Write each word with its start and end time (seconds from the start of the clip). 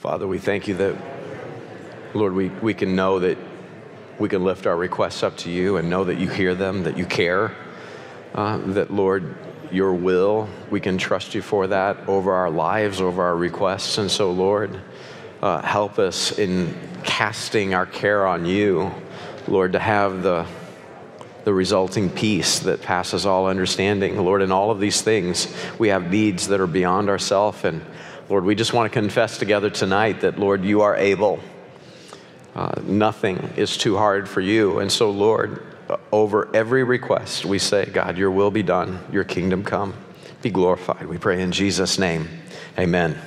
Father, 0.00 0.26
we 0.26 0.38
thank 0.38 0.66
you 0.66 0.76
that, 0.76 0.96
Lord, 2.14 2.32
we, 2.32 2.48
we 2.48 2.72
can 2.72 2.96
know 2.96 3.18
that 3.18 3.36
we 4.18 4.30
can 4.30 4.42
lift 4.42 4.66
our 4.66 4.74
requests 4.74 5.22
up 5.22 5.36
to 5.38 5.50
you 5.50 5.76
and 5.76 5.90
know 5.90 6.04
that 6.04 6.18
you 6.18 6.26
hear 6.26 6.54
them, 6.54 6.84
that 6.84 6.96
you 6.96 7.04
care, 7.04 7.54
uh, 8.34 8.56
that, 8.68 8.90
Lord, 8.90 9.36
your 9.70 9.92
will, 9.92 10.48
we 10.70 10.80
can 10.80 10.96
trust 10.96 11.34
you 11.34 11.42
for 11.42 11.66
that 11.66 12.08
over 12.08 12.32
our 12.32 12.48
lives, 12.48 13.02
over 13.02 13.22
our 13.22 13.36
requests. 13.36 13.98
And 13.98 14.10
so, 14.10 14.32
Lord, 14.32 14.80
uh, 15.42 15.60
help 15.60 15.98
us 15.98 16.38
in 16.38 16.74
casting 17.04 17.74
our 17.74 17.84
care 17.84 18.26
on 18.26 18.46
you, 18.46 18.90
Lord, 19.48 19.72
to 19.72 19.78
have 19.78 20.22
the 20.22 20.46
the 21.44 21.54
resulting 21.54 22.10
peace 22.10 22.58
that 22.60 22.82
passes 22.82 23.24
all 23.24 23.46
understanding. 23.46 24.18
Lord, 24.18 24.42
in 24.42 24.52
all 24.52 24.70
of 24.70 24.78
these 24.78 25.00
things, 25.00 25.52
we 25.78 25.88
have 25.88 26.10
needs 26.10 26.48
that 26.48 26.60
are 26.60 26.66
beyond 26.66 27.08
ourselves. 27.08 27.64
And 27.64 27.82
Lord, 28.30 28.44
we 28.44 28.54
just 28.54 28.72
want 28.72 28.90
to 28.90 28.96
confess 28.96 29.38
together 29.38 29.70
tonight 29.70 30.20
that, 30.20 30.38
Lord, 30.38 30.64
you 30.64 30.82
are 30.82 30.94
able. 30.94 31.40
Uh, 32.54 32.80
nothing 32.84 33.38
is 33.56 33.76
too 33.76 33.96
hard 33.96 34.28
for 34.28 34.40
you. 34.40 34.78
And 34.78 34.92
so, 34.92 35.10
Lord, 35.10 35.66
over 36.12 36.48
every 36.54 36.84
request, 36.84 37.44
we 37.44 37.58
say, 37.58 37.86
God, 37.86 38.16
your 38.16 38.30
will 38.30 38.52
be 38.52 38.62
done, 38.62 39.00
your 39.10 39.24
kingdom 39.24 39.64
come, 39.64 39.94
be 40.42 40.50
glorified. 40.50 41.08
We 41.08 41.18
pray 41.18 41.42
in 41.42 41.50
Jesus' 41.50 41.98
name. 41.98 42.28
Amen. 42.78 43.20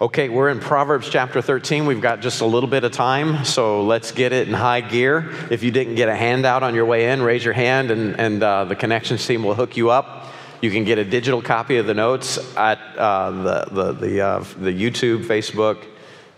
Okay, 0.00 0.28
we're 0.28 0.48
in 0.48 0.58
Proverbs 0.58 1.08
chapter 1.08 1.40
13. 1.40 1.86
We've 1.86 2.00
got 2.00 2.20
just 2.20 2.40
a 2.40 2.46
little 2.46 2.68
bit 2.68 2.82
of 2.82 2.90
time, 2.90 3.44
so 3.44 3.84
let's 3.84 4.10
get 4.10 4.32
it 4.32 4.48
in 4.48 4.54
high 4.54 4.80
gear. 4.80 5.30
If 5.50 5.62
you 5.62 5.70
didn't 5.70 5.94
get 5.94 6.08
a 6.08 6.16
handout 6.16 6.64
on 6.64 6.74
your 6.74 6.84
way 6.84 7.12
in, 7.12 7.22
raise 7.22 7.44
your 7.44 7.54
hand 7.54 7.92
and, 7.92 8.18
and 8.18 8.42
uh, 8.42 8.64
the 8.64 8.74
connections 8.74 9.24
team 9.24 9.44
will 9.44 9.54
hook 9.54 9.76
you 9.76 9.90
up. 9.90 10.32
You 10.60 10.70
can 10.70 10.84
get 10.84 10.98
a 10.98 11.04
digital 11.04 11.42
copy 11.42 11.76
of 11.76 11.86
the 11.86 11.94
notes 11.94 12.38
at 12.56 12.78
uh, 12.96 13.30
the, 13.30 13.68
the, 13.70 13.92
the, 13.92 14.20
uh, 14.20 14.38
the 14.58 14.72
YouTube, 14.72 15.24
Facebook, 15.24 15.84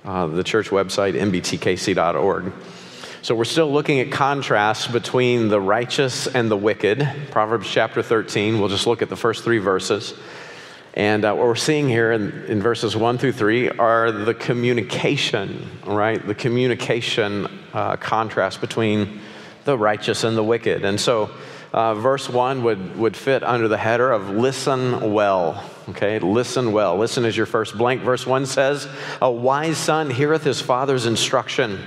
uh, 0.04 0.26
the 0.26 0.42
church 0.42 0.70
website, 0.70 1.14
mbtkc.org. 1.14 2.52
So 3.22 3.34
we're 3.34 3.44
still 3.44 3.70
looking 3.70 4.00
at 4.00 4.10
contrasts 4.10 4.86
between 4.86 5.48
the 5.48 5.60
righteous 5.60 6.26
and 6.26 6.50
the 6.50 6.56
wicked. 6.56 7.06
Proverbs 7.30 7.68
chapter 7.68 8.02
13. 8.02 8.58
We'll 8.58 8.68
just 8.68 8.86
look 8.86 9.02
at 9.02 9.08
the 9.08 9.16
first 9.16 9.44
three 9.44 9.58
verses. 9.58 10.14
And 10.94 11.24
uh, 11.24 11.34
what 11.34 11.46
we're 11.46 11.54
seeing 11.54 11.88
here 11.88 12.10
in, 12.10 12.32
in, 12.46 12.60
verses 12.60 12.96
one 12.96 13.18
through 13.18 13.32
three 13.32 13.68
are 13.68 14.10
the 14.10 14.34
communication, 14.34 15.68
right? 15.86 16.24
The 16.26 16.34
communication 16.34 17.46
uh, 17.72 17.96
contrast 17.96 18.60
between 18.60 19.20
the 19.64 19.78
righteous 19.78 20.24
and 20.24 20.36
the 20.36 20.42
wicked. 20.42 20.84
And 20.84 21.00
so, 21.00 21.30
uh, 21.72 21.94
verse 21.94 22.28
one 22.28 22.62
would, 22.64 22.96
would 22.96 23.16
fit 23.16 23.42
under 23.42 23.68
the 23.68 23.76
header 23.76 24.10
of 24.10 24.30
listen 24.30 25.12
well. 25.12 25.62
Okay, 25.90 26.18
listen 26.18 26.72
well. 26.72 26.96
Listen 26.96 27.24
is 27.24 27.36
your 27.36 27.46
first 27.46 27.76
blank. 27.76 28.02
Verse 28.02 28.26
one 28.26 28.46
says, 28.46 28.88
A 29.20 29.30
wise 29.30 29.78
son 29.78 30.10
heareth 30.10 30.44
his 30.44 30.60
father's 30.60 31.06
instruction, 31.06 31.78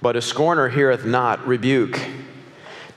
but 0.00 0.16
a 0.16 0.22
scorner 0.22 0.68
heareth 0.68 1.04
not 1.04 1.46
rebuke. 1.46 1.98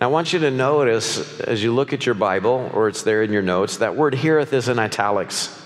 Now, 0.02 0.10
I 0.10 0.12
want 0.12 0.34
you 0.34 0.40
to 0.40 0.52
notice 0.52 1.40
as 1.40 1.64
you 1.64 1.74
look 1.74 1.94
at 1.94 2.06
your 2.06 2.16
Bible, 2.16 2.70
or 2.74 2.90
it's 2.90 3.04
there 3.04 3.24
in 3.24 3.32
your 3.32 3.42
notes, 3.42 3.78
that 3.78 3.96
word 3.96 4.14
heareth 4.14 4.52
is 4.52 4.68
in 4.68 4.78
italics. 4.78 5.65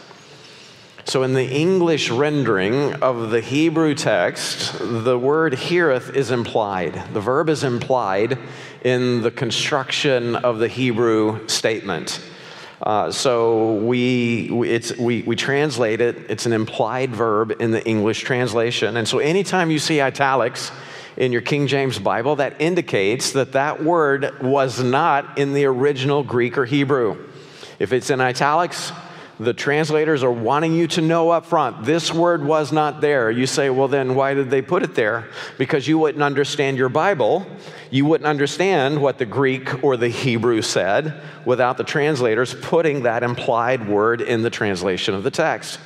So, 1.09 1.23
in 1.23 1.33
the 1.33 1.49
English 1.49 2.11
rendering 2.11 2.93
of 3.01 3.31
the 3.31 3.41
Hebrew 3.41 3.95
text, 3.95 4.77
the 4.79 5.17
word 5.17 5.55
heareth 5.55 6.15
is 6.15 6.29
implied. 6.29 7.01
The 7.13 7.19
verb 7.19 7.49
is 7.49 7.63
implied 7.63 8.37
in 8.83 9.23
the 9.23 9.31
construction 9.31 10.35
of 10.35 10.59
the 10.59 10.67
Hebrew 10.67 11.47
statement. 11.47 12.23
Uh, 12.83 13.11
so 13.11 13.77
we, 13.77 14.51
we, 14.51 14.79
we, 14.99 15.23
we 15.23 15.35
translate 15.35 15.99
it, 15.99 16.29
it's 16.29 16.45
an 16.45 16.53
implied 16.53 17.15
verb 17.15 17.59
in 17.59 17.71
the 17.71 17.83
English 17.87 18.19
translation. 18.19 18.95
And 18.95 19.07
so 19.07 19.17
anytime 19.17 19.71
you 19.71 19.79
see 19.79 20.01
italics, 20.01 20.71
in 21.17 21.31
your 21.31 21.41
King 21.41 21.65
James 21.65 21.97
Bible, 21.97 22.35
that 22.35 22.61
indicates 22.61 23.31
that 23.31 23.53
that 23.53 23.83
word 23.83 24.43
was 24.43 24.83
not 24.83 25.39
in 25.39 25.53
the 25.53 25.65
original 25.65 26.23
Greek 26.23 26.55
or 26.55 26.65
Hebrew. 26.65 27.17
If 27.79 27.93
it's 27.93 28.11
in 28.11 28.21
italics, 28.21 28.91
the 29.39 29.53
translators 29.53 30.21
are 30.21 30.31
wanting 30.31 30.73
you 30.73 30.85
to 30.87 31.01
know 31.01 31.29
up 31.29 31.45
front 31.45 31.85
this 31.85 32.13
word 32.13 32.43
was 32.43 32.73
not 32.73 32.99
there. 32.99 33.31
You 33.31 33.47
say, 33.47 33.69
well, 33.69 33.87
then 33.87 34.13
why 34.13 34.33
did 34.33 34.49
they 34.49 34.61
put 34.61 34.83
it 34.83 34.95
there? 34.95 35.29
Because 35.57 35.87
you 35.87 35.97
wouldn't 35.97 36.23
understand 36.23 36.77
your 36.77 36.89
Bible. 36.89 37.45
You 37.89 38.05
wouldn't 38.05 38.27
understand 38.27 39.01
what 39.01 39.17
the 39.17 39.25
Greek 39.25 39.81
or 39.83 39.95
the 39.95 40.09
Hebrew 40.09 40.61
said 40.61 41.21
without 41.45 41.77
the 41.77 41.85
translators 41.85 42.53
putting 42.53 43.03
that 43.03 43.23
implied 43.23 43.87
word 43.87 44.19
in 44.21 44.41
the 44.41 44.49
translation 44.49 45.13
of 45.13 45.23
the 45.23 45.31
text. 45.31 45.79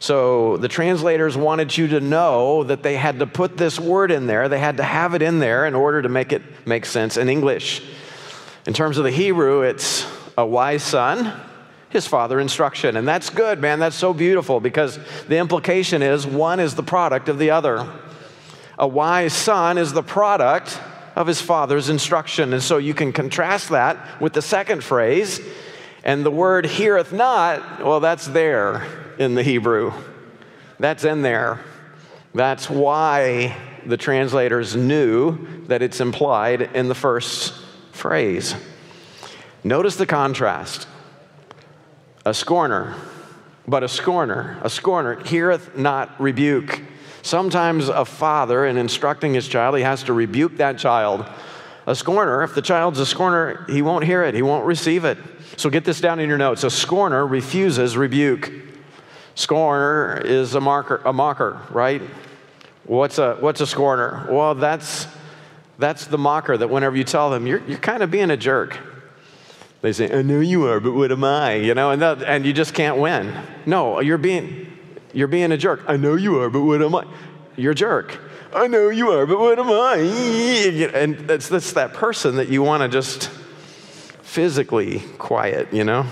So 0.00 0.56
the 0.56 0.66
translators 0.66 1.36
wanted 1.36 1.78
you 1.78 1.86
to 1.88 2.00
know 2.00 2.64
that 2.64 2.82
they 2.82 2.96
had 2.96 3.20
to 3.20 3.26
put 3.28 3.56
this 3.56 3.78
word 3.78 4.10
in 4.10 4.26
there, 4.26 4.48
they 4.48 4.58
had 4.58 4.78
to 4.78 4.82
have 4.82 5.14
it 5.14 5.22
in 5.22 5.38
there 5.38 5.64
in 5.66 5.76
order 5.76 6.02
to 6.02 6.08
make 6.08 6.32
it 6.32 6.42
make 6.66 6.84
sense 6.86 7.16
in 7.16 7.28
English. 7.28 7.80
In 8.66 8.74
terms 8.74 8.98
of 8.98 9.04
the 9.04 9.12
Hebrew, 9.12 9.62
it's 9.62 10.04
a 10.36 10.44
wise 10.44 10.82
son, 10.82 11.32
his 11.92 12.06
father 12.06 12.40
instruction. 12.40 12.96
And 12.96 13.06
that's 13.06 13.30
good, 13.30 13.60
man. 13.60 13.78
That's 13.78 13.96
so 13.96 14.14
beautiful 14.14 14.60
because 14.60 14.98
the 15.28 15.36
implication 15.36 16.02
is 16.02 16.26
one 16.26 16.58
is 16.58 16.74
the 16.74 16.82
product 16.82 17.28
of 17.28 17.38
the 17.38 17.50
other. 17.50 17.86
A 18.78 18.88
wise 18.88 19.34
son 19.34 19.76
is 19.76 19.92
the 19.92 20.02
product 20.02 20.80
of 21.14 21.26
his 21.26 21.40
father's 21.40 21.90
instruction. 21.90 22.54
And 22.54 22.62
so 22.62 22.78
you 22.78 22.94
can 22.94 23.12
contrast 23.12 23.68
that 23.68 24.20
with 24.20 24.32
the 24.32 24.42
second 24.42 24.82
phrase. 24.82 25.40
And 26.02 26.24
the 26.24 26.30
word 26.30 26.64
heareth 26.64 27.12
not, 27.12 27.84
well, 27.84 28.00
that's 28.00 28.26
there 28.26 28.86
in 29.18 29.34
the 29.34 29.42
Hebrew. 29.42 29.92
That's 30.80 31.04
in 31.04 31.20
there. 31.20 31.60
That's 32.34 32.70
why 32.70 33.54
the 33.84 33.98
translators 33.98 34.74
knew 34.74 35.66
that 35.66 35.82
it's 35.82 36.00
implied 36.00 36.62
in 36.62 36.88
the 36.88 36.94
first 36.94 37.52
phrase. 37.92 38.54
Notice 39.62 39.96
the 39.96 40.06
contrast. 40.06 40.88
A 42.24 42.32
scorner, 42.32 42.94
but 43.66 43.82
a 43.82 43.88
scorner, 43.88 44.58
a 44.62 44.70
scorner 44.70 45.22
heareth 45.24 45.76
not 45.76 46.20
rebuke. 46.20 46.80
Sometimes 47.22 47.88
a 47.88 48.04
father, 48.04 48.64
in 48.66 48.76
instructing 48.76 49.34
his 49.34 49.48
child, 49.48 49.76
he 49.76 49.82
has 49.82 50.04
to 50.04 50.12
rebuke 50.12 50.56
that 50.58 50.78
child. 50.78 51.26
A 51.86 51.96
scorner, 51.96 52.44
if 52.44 52.54
the 52.54 52.62
child's 52.62 53.00
a 53.00 53.06
scorner, 53.06 53.64
he 53.68 53.82
won't 53.82 54.04
hear 54.04 54.22
it, 54.22 54.34
he 54.34 54.42
won't 54.42 54.66
receive 54.66 55.04
it. 55.04 55.18
So 55.56 55.68
get 55.68 55.84
this 55.84 56.00
down 56.00 56.20
in 56.20 56.28
your 56.28 56.38
notes. 56.38 56.62
A 56.62 56.70
scorner 56.70 57.26
refuses 57.26 57.96
rebuke. 57.96 58.52
Scorner 59.34 60.20
is 60.24 60.54
a 60.54 60.60
marker, 60.60 61.02
a 61.04 61.12
mocker, 61.12 61.60
right? 61.70 62.02
What's 62.84 63.18
a, 63.18 63.34
what's 63.40 63.60
a 63.60 63.66
scorner? 63.66 64.28
Well, 64.30 64.54
that's, 64.54 65.08
that's 65.78 66.06
the 66.06 66.18
mocker 66.18 66.56
that 66.56 66.68
whenever 66.68 66.96
you 66.96 67.04
tell 67.04 67.30
them, 67.30 67.46
you're, 67.48 67.62
you're 67.66 67.78
kind 67.78 68.02
of 68.02 68.10
being 68.12 68.30
a 68.30 68.36
jerk. 68.36 68.78
They 69.82 69.92
say, 69.92 70.16
I 70.16 70.22
know 70.22 70.38
you 70.38 70.66
are, 70.68 70.78
but 70.78 70.92
what 70.92 71.10
am 71.10 71.24
I? 71.24 71.54
You 71.54 71.74
know, 71.74 71.90
and, 71.90 72.00
that, 72.00 72.22
and 72.22 72.46
you 72.46 72.52
just 72.52 72.72
can't 72.72 72.98
win. 72.98 73.34
No, 73.66 74.00
you're 74.00 74.16
being, 74.16 74.72
you're 75.12 75.28
being 75.28 75.50
a 75.50 75.56
jerk. 75.56 75.82
I 75.88 75.96
know 75.96 76.14
you 76.14 76.40
are, 76.40 76.48
but 76.48 76.62
what 76.62 76.80
am 76.80 76.94
I? 76.94 77.04
You're 77.56 77.72
a 77.72 77.74
jerk. 77.74 78.18
I 78.54 78.68
know 78.68 78.90
you 78.90 79.10
are, 79.10 79.26
but 79.26 79.40
what 79.40 79.58
am 79.58 79.70
I? 79.70 79.96
And 80.94 81.18
that's, 81.28 81.48
that's 81.48 81.72
that 81.72 81.94
person 81.94 82.36
that 82.36 82.48
you 82.48 82.62
want 82.62 82.82
to 82.82 82.88
just 82.88 83.28
physically 84.22 85.00
quiet, 85.18 85.72
you 85.72 85.84
know? 85.84 86.06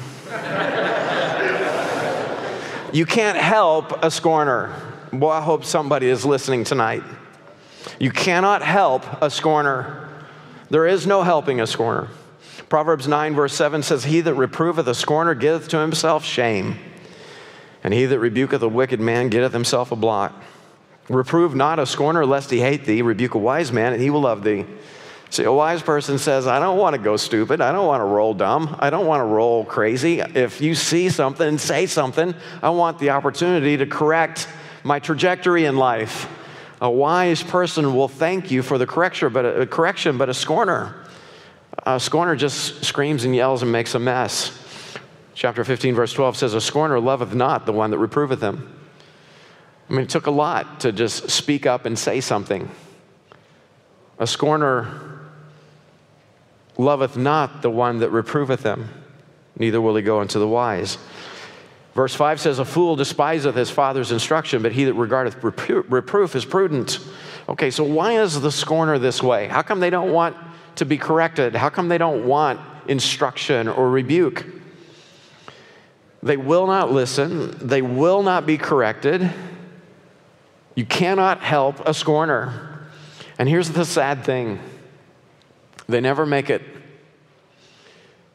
You 2.92 3.06
can't 3.06 3.38
help 3.38 4.03
a 4.03 4.10
scorner. 4.10 4.75
Boy, 5.12 5.30
I 5.30 5.41
hope 5.41 5.64
somebody 5.64 6.09
is 6.09 6.25
listening 6.26 6.64
tonight. 6.64 7.04
You 8.00 8.10
cannot 8.10 8.62
help 8.62 9.04
a 9.22 9.30
scorner. 9.30 10.09
There 10.70 10.86
is 10.86 11.06
no 11.06 11.22
helping 11.22 11.60
a 11.60 11.69
scorner. 11.69 12.09
Proverbs 12.70 13.08
9, 13.08 13.34
verse 13.34 13.53
7 13.53 13.82
says, 13.82 14.04
He 14.04 14.20
that 14.20 14.34
reproveth 14.34 14.86
a 14.86 14.94
scorner 14.94 15.34
getteth 15.34 15.66
to 15.69 15.78
himself 15.78 16.25
shame, 16.25 16.78
and 17.82 17.92
he 17.92 18.06
that 18.06 18.20
rebuketh 18.20 18.62
a 18.62 18.69
wicked 18.69 19.00
man 19.00 19.28
getteth 19.28 19.53
himself 19.53 19.91
a 19.91 19.97
blot. 19.97 20.32
Reprove 21.09 21.56
not 21.56 21.80
a 21.80 21.84
scorner, 21.86 22.24
lest 22.24 22.48
he 22.53 22.60
hate 22.60 22.84
thee. 22.84 23.03
Rebuke 23.03 23.34
a 23.34 23.39
wise 23.39 23.72
man, 23.72 23.92
and 23.92 24.00
he 24.00 24.09
will 24.09 24.21
love 24.21 24.45
thee. 24.45 24.65
See, 25.30 25.42
a 25.42 25.53
wise 25.53 25.83
person 25.83 26.16
says, 26.16 26.47
I 26.47 26.60
don't 26.60 26.78
want 26.78 26.95
to 26.95 27.03
go 27.03 27.16
stupid. 27.16 27.60
I 27.60 27.72
don't 27.72 27.89
want 27.89 28.03
to 28.03 28.04
roll 28.04 28.34
dumb. 28.34 28.77
I 28.78 28.89
don't 28.89 29.06
want 29.06 29.21
to 29.21 29.24
roll 29.24 29.65
crazy. 29.65 30.21
If 30.21 30.60
you 30.60 30.77
see 30.77 31.09
something 31.09 31.59
say 31.59 31.86
something, 31.86 32.36
I 32.62 32.71
want 32.71 33.00
the 33.00 33.10
opportunity 33.10 33.78
to 33.78 33.86
correct 33.86 34.47
my 34.84 35.00
trajectory 35.00 35.65
in 35.65 35.77
life. 35.77 36.28
A 36.80 36.91
wise 36.91 37.42
person 37.42 37.97
will 37.97 38.09
thank 38.09 38.53
you 38.53 38.62
for 38.62 38.78
the 38.78 38.86
correction, 38.86 39.33
but 39.33 39.45
a, 39.45 39.66
correction, 39.66 40.18
but 40.18 40.28
a 40.28 40.34
scorner, 40.34 40.95
a 41.87 42.01
scorner 42.01 42.37
just 42.37 42.84
screams 42.84 43.25
and 43.25 43.34
yells 43.34 43.63
and 43.63 43.71
makes 43.71 43.95
a 43.95 43.99
mess. 43.99 44.57
Chapter 45.34 45.65
15, 45.65 45.95
verse 45.95 46.13
12 46.13 46.37
says, 46.37 46.55
A 46.55 46.61
scorner 46.61 47.01
loveth 47.01 47.34
not 47.34 47.67
the 47.67 47.72
one 47.72 47.91
that 47.93 47.99
reproveth 47.99 48.41
him. 48.41 48.77
I 49.89 49.93
mean, 49.93 50.03
it 50.03 50.09
took 50.09 50.27
a 50.27 50.31
lot 50.31 50.81
to 50.81 50.93
just 50.93 51.31
speak 51.31 51.67
up 51.67 51.87
and 51.87 51.99
say 51.99 52.21
something. 52.21 52.71
A 54.19 54.27
scorner 54.27 55.21
loveth 56.77 57.17
not 57.17 57.63
the 57.63 57.71
one 57.71 58.01
that 58.01 58.11
reproveth 58.11 58.63
him, 58.63 58.89
neither 59.59 59.81
will 59.81 59.97
he 59.97 60.03
go 60.03 60.21
unto 60.21 60.39
the 60.39 60.47
wise. 60.47 60.99
Verse 61.95 62.15
5 62.15 62.41
says, 62.41 62.59
A 62.59 62.65
fool 62.65 62.97
despiseth 62.97 63.55
his 63.55 63.71
father's 63.71 64.13
instruction, 64.13 64.63
but 64.63 64.72
he 64.72 64.84
that 64.84 64.95
regardeth 64.95 65.43
reproof 65.43 66.37
is 66.37 66.45
prudent. 66.45 67.01
Okay, 67.49 67.71
so 67.71 67.83
why 67.83 68.21
is 68.21 68.41
the 68.41 68.53
scorner 68.53 68.99
this 68.99 69.22
way? 69.22 69.49
How 69.49 69.63
come 69.63 69.81
they 69.81 69.91
don't 69.91 70.13
want 70.13 70.37
to 70.80 70.86
be 70.86 70.98
corrected? 70.98 71.54
How 71.54 71.68
come 71.68 71.88
they 71.88 71.98
don't 71.98 72.27
want 72.27 72.59
instruction 72.88 73.68
or 73.68 73.91
rebuke? 73.91 74.44
They 76.22 76.36
will 76.36 76.66
not 76.66 76.91
listen, 76.91 77.56
they 77.66 77.82
will 77.82 78.22
not 78.22 78.47
be 78.47 78.59
corrected. 78.59 79.30
You 80.74 80.86
cannot 80.86 81.41
help 81.41 81.80
a 81.86 81.92
scorner. 81.92 82.88
And 83.38 83.48
here's 83.48 83.71
the 83.71 83.84
sad 83.84 84.24
thing 84.24 84.59
they 85.86 86.00
never 86.00 86.24
make 86.24 86.48
it 86.48 86.62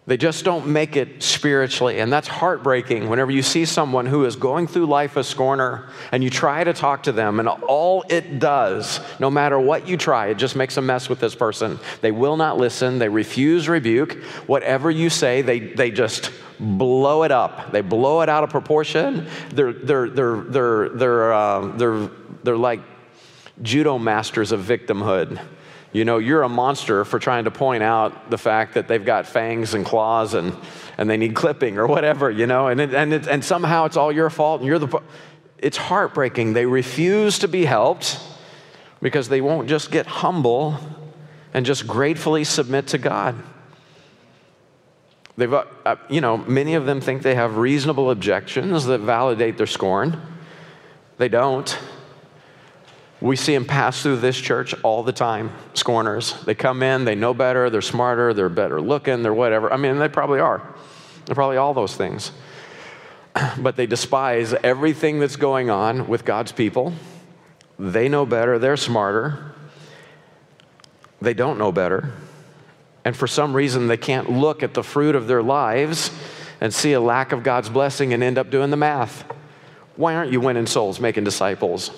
they 0.08 0.18
just 0.18 0.46
don't 0.46 0.68
make 0.68 0.96
it 0.96 1.24
spiritually. 1.24 2.00
And 2.00 2.14
that's 2.14 2.28
heartbreaking 2.28 3.10
whenever 3.10 3.32
you 3.32 3.42
see 3.42 3.66
someone 3.66 4.06
who 4.06 4.26
is 4.26 4.36
going 4.36 4.68
through 4.68 4.86
life 4.86 5.18
a 5.18 5.24
scorner 5.24 5.90
and 6.12 6.24
you 6.24 6.30
try 6.30 6.64
to 6.64 6.74
talk 6.74 7.04
to 7.04 7.12
them, 7.12 7.40
and 7.40 7.50
all 7.50 8.04
it 8.10 8.38
does, 8.38 9.00
no 9.20 9.32
matter 9.32 9.60
what 9.60 9.88
you 9.88 9.98
try, 9.98 10.28
it 10.28 10.36
just 10.36 10.56
makes 10.56 10.78
a 10.78 10.82
mess 10.82 11.10
with 11.10 11.20
this 11.20 11.34
person. 11.34 11.80
They 12.02 12.12
will 12.12 12.38
not 12.38 12.58
listen, 12.58 13.00
they 13.00 13.10
refuse 13.10 13.68
rebuke. 13.68 14.14
Whatever 14.46 14.92
you 14.92 15.10
say, 15.10 15.42
they, 15.42 15.60
they 15.60 15.90
just 15.90 16.32
blow 16.60 17.24
it 17.24 17.32
up. 17.32 17.72
They 17.72 17.82
blow 17.82 18.22
it 18.22 18.30
out 18.30 18.44
of 18.44 18.52
proportion. 18.52 19.28
They're, 19.50 19.74
they're, 19.74 20.10
they're, 20.10 20.42
they're, 20.42 20.90
they're, 20.90 21.34
uh, 21.34 21.68
they're, 21.78 22.10
they're 22.44 22.58
like 22.58 22.82
judo 23.62 23.98
masters 23.98 24.52
of 24.52 24.62
victimhood 24.62 25.42
you 25.96 26.04
know, 26.04 26.18
you're 26.18 26.44
a 26.44 26.50
monster 26.50 27.06
for 27.06 27.20
trying 27.20 27.46
to 27.46 27.52
point 27.52 27.82
out 27.82 28.30
the 28.30 28.38
fact 28.38 28.74
that 28.74 28.90
they've 28.90 29.06
got 29.06 29.26
fangs 29.26 29.74
and 29.74 29.86
claws 29.86 30.34
and, 30.34 30.54
and 30.98 31.10
they 31.10 31.16
need 31.16 31.36
clipping 31.36 31.78
or 31.78 31.88
whatever, 31.88 32.30
you 32.30 32.48
know, 32.48 32.68
and, 32.68 32.82
it, 32.82 32.94
and, 32.94 33.14
it, 33.14 33.28
and 33.30 33.46
somehow 33.46 33.86
it's 33.86 33.96
all 33.96 34.12
your 34.12 34.30
fault 34.30 34.60
and 34.60 34.68
you're 34.68 34.78
the. 34.78 35.02
It's 35.58 35.78
heartbreaking. 35.78 36.52
They 36.52 36.66
refuse 36.66 37.40
to 37.40 37.48
be 37.48 37.64
helped 37.64 38.20
because 39.02 39.30
they 39.30 39.40
won't 39.40 39.70
just 39.70 39.90
get 39.90 40.06
humble 40.06 40.78
and 41.54 41.66
just 41.66 41.88
gratefully 41.88 42.44
submit 42.44 42.88
to 42.88 42.98
God. 42.98 43.42
They've, 45.38 45.54
uh, 45.54 45.64
uh 45.86 45.96
you 46.10 46.20
know, 46.20 46.36
many 46.36 46.74
of 46.74 46.86
them 46.86 47.00
think 47.00 47.22
they 47.22 47.36
have 47.36 47.56
reasonable 47.56 48.12
objections 48.12 48.84
that 48.88 49.00
validate 49.00 49.58
their 49.58 49.66
scorn. 49.66 50.22
They 51.20 51.30
don't. 51.30 51.80
We 53.22 53.36
see 53.36 53.54
them 53.54 53.66
pass 53.66 54.02
through 54.02 54.18
this 54.18 54.38
church 54.40 54.74
all 54.84 55.02
the 55.02 55.14
time, 55.14 55.52
scorners. 55.74 56.34
They 56.44 56.54
come 56.54 56.84
in, 56.84 57.06
they 57.06 57.16
know 57.16 57.34
better, 57.34 57.70
they're 57.70 57.82
smarter, 57.82 58.34
they're 58.34 58.50
better 58.50 58.82
looking, 58.82 59.24
they're 59.24 59.34
whatever. 59.34 59.72
I 59.72 59.78
mean, 59.78 59.98
they 60.00 60.10
probably 60.10 60.40
are. 60.40 60.62
They're 61.26 61.36
probably 61.36 61.58
all 61.58 61.74
those 61.74 61.96
things. 61.96 62.32
But 63.58 63.76
they 63.76 63.86
despise 63.86 64.54
everything 64.54 65.20
that's 65.20 65.36
going 65.36 65.70
on 65.70 66.08
with 66.08 66.24
God's 66.24 66.52
people. 66.52 66.94
They 67.78 68.08
know 68.08 68.26
better, 68.26 68.60
they're 68.60 68.78
smarter. 68.78 69.54
They 71.22 71.34
don't 71.34 71.58
know 71.58 71.72
better. 71.72 72.14
And 73.04 73.16
for 73.16 73.28
some 73.28 73.56
reason, 73.56 73.88
they 73.88 73.98
can't 73.98 74.32
look 74.32 74.64
at 74.64 74.74
the 74.74 74.84
fruit 74.84 75.16
of 75.16 75.28
their 75.28 75.44
lives 75.44 76.12
and 76.62 76.74
see 76.74 76.94
a 76.94 77.00
lack 77.00 77.32
of 77.32 77.44
God's 77.44 77.70
blessing 77.70 78.14
and 78.14 78.24
end 78.24 78.38
up 78.38 78.50
doing 78.50 78.72
the 78.72 78.78
math. 78.78 79.24
Why 79.96 80.16
aren't 80.16 80.32
you 80.32 80.42
winning 80.42 80.66
souls, 80.66 81.00
making 81.00 81.24
disciples? 81.24 81.92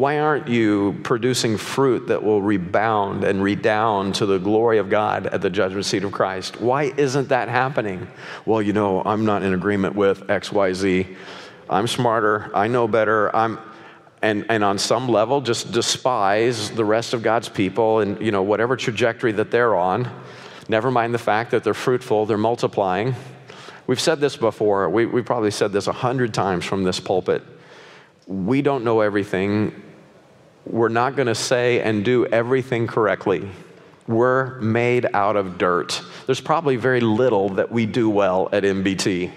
Why 0.00 0.18
aren't 0.18 0.48
you 0.48 0.98
producing 1.02 1.58
fruit 1.58 2.06
that 2.06 2.22
will 2.22 2.40
rebound 2.40 3.22
and 3.22 3.42
redound 3.42 4.14
to 4.14 4.24
the 4.24 4.38
glory 4.38 4.78
of 4.78 4.88
God 4.88 5.26
at 5.26 5.42
the 5.42 5.50
judgment 5.50 5.84
seat 5.84 6.04
of 6.04 6.10
Christ? 6.10 6.58
Why 6.58 6.84
isn't 6.96 7.28
that 7.28 7.50
happening? 7.50 8.08
Well, 8.46 8.62
you 8.62 8.72
know, 8.72 9.02
I'm 9.04 9.26
not 9.26 9.42
in 9.42 9.52
agreement 9.52 9.94
with 9.94 10.20
XYZ. 10.20 11.14
I'm 11.68 11.86
smarter. 11.86 12.50
I 12.54 12.66
know 12.66 12.88
better. 12.88 13.36
I'm 13.36 13.58
and, 14.22 14.46
and 14.48 14.64
on 14.64 14.78
some 14.78 15.06
level 15.06 15.42
just 15.42 15.70
despise 15.70 16.70
the 16.70 16.84
rest 16.86 17.12
of 17.12 17.22
God's 17.22 17.50
people 17.50 17.98
and 17.98 18.18
you 18.22 18.32
know 18.32 18.42
whatever 18.42 18.78
trajectory 18.78 19.32
that 19.32 19.50
they're 19.50 19.76
on. 19.76 20.10
Never 20.70 20.90
mind 20.90 21.12
the 21.12 21.18
fact 21.18 21.50
that 21.50 21.62
they're 21.62 21.74
fruitful, 21.74 22.24
they're 22.24 22.38
multiplying. 22.38 23.14
We've 23.86 24.00
said 24.00 24.18
this 24.18 24.38
before. 24.38 24.88
We, 24.88 25.04
we 25.04 25.20
probably 25.20 25.50
said 25.50 25.72
this 25.72 25.88
a 25.88 25.92
hundred 25.92 26.32
times 26.32 26.64
from 26.64 26.84
this 26.84 26.98
pulpit. 26.98 27.42
We 28.26 28.62
don't 28.62 28.82
know 28.82 29.02
everything 29.02 29.74
we're 30.66 30.88
not 30.88 31.16
going 31.16 31.28
to 31.28 31.34
say 31.34 31.80
and 31.80 32.04
do 32.04 32.26
everything 32.26 32.86
correctly. 32.86 33.48
We're 34.06 34.60
made 34.60 35.06
out 35.14 35.36
of 35.36 35.58
dirt. 35.58 36.02
There's 36.26 36.40
probably 36.40 36.76
very 36.76 37.00
little 37.00 37.50
that 37.50 37.70
we 37.70 37.86
do 37.86 38.10
well 38.10 38.48
at 38.52 38.64
MBT. 38.64 39.30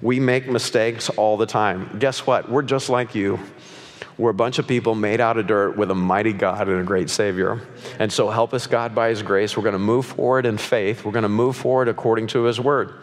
We 0.00 0.20
make 0.20 0.48
mistakes 0.48 1.10
all 1.10 1.36
the 1.36 1.46
time. 1.46 1.98
Guess 1.98 2.26
what? 2.26 2.50
We're 2.50 2.62
just 2.62 2.88
like 2.88 3.14
you. 3.14 3.38
We're 4.16 4.30
a 4.30 4.34
bunch 4.34 4.58
of 4.58 4.66
people 4.66 4.94
made 4.94 5.20
out 5.20 5.36
of 5.36 5.46
dirt 5.46 5.76
with 5.76 5.90
a 5.90 5.94
mighty 5.94 6.32
God 6.32 6.68
and 6.68 6.80
a 6.80 6.84
great 6.84 7.10
Savior. 7.10 7.60
And 7.98 8.12
so, 8.12 8.30
help 8.30 8.52
us, 8.52 8.66
God, 8.66 8.94
by 8.94 9.10
His 9.10 9.22
grace. 9.22 9.56
We're 9.56 9.62
going 9.62 9.74
to 9.74 9.78
move 9.78 10.06
forward 10.06 10.44
in 10.46 10.58
faith. 10.58 11.04
We're 11.04 11.12
going 11.12 11.22
to 11.22 11.28
move 11.28 11.56
forward 11.56 11.88
according 11.88 12.28
to 12.28 12.44
His 12.44 12.58
Word. 12.58 12.94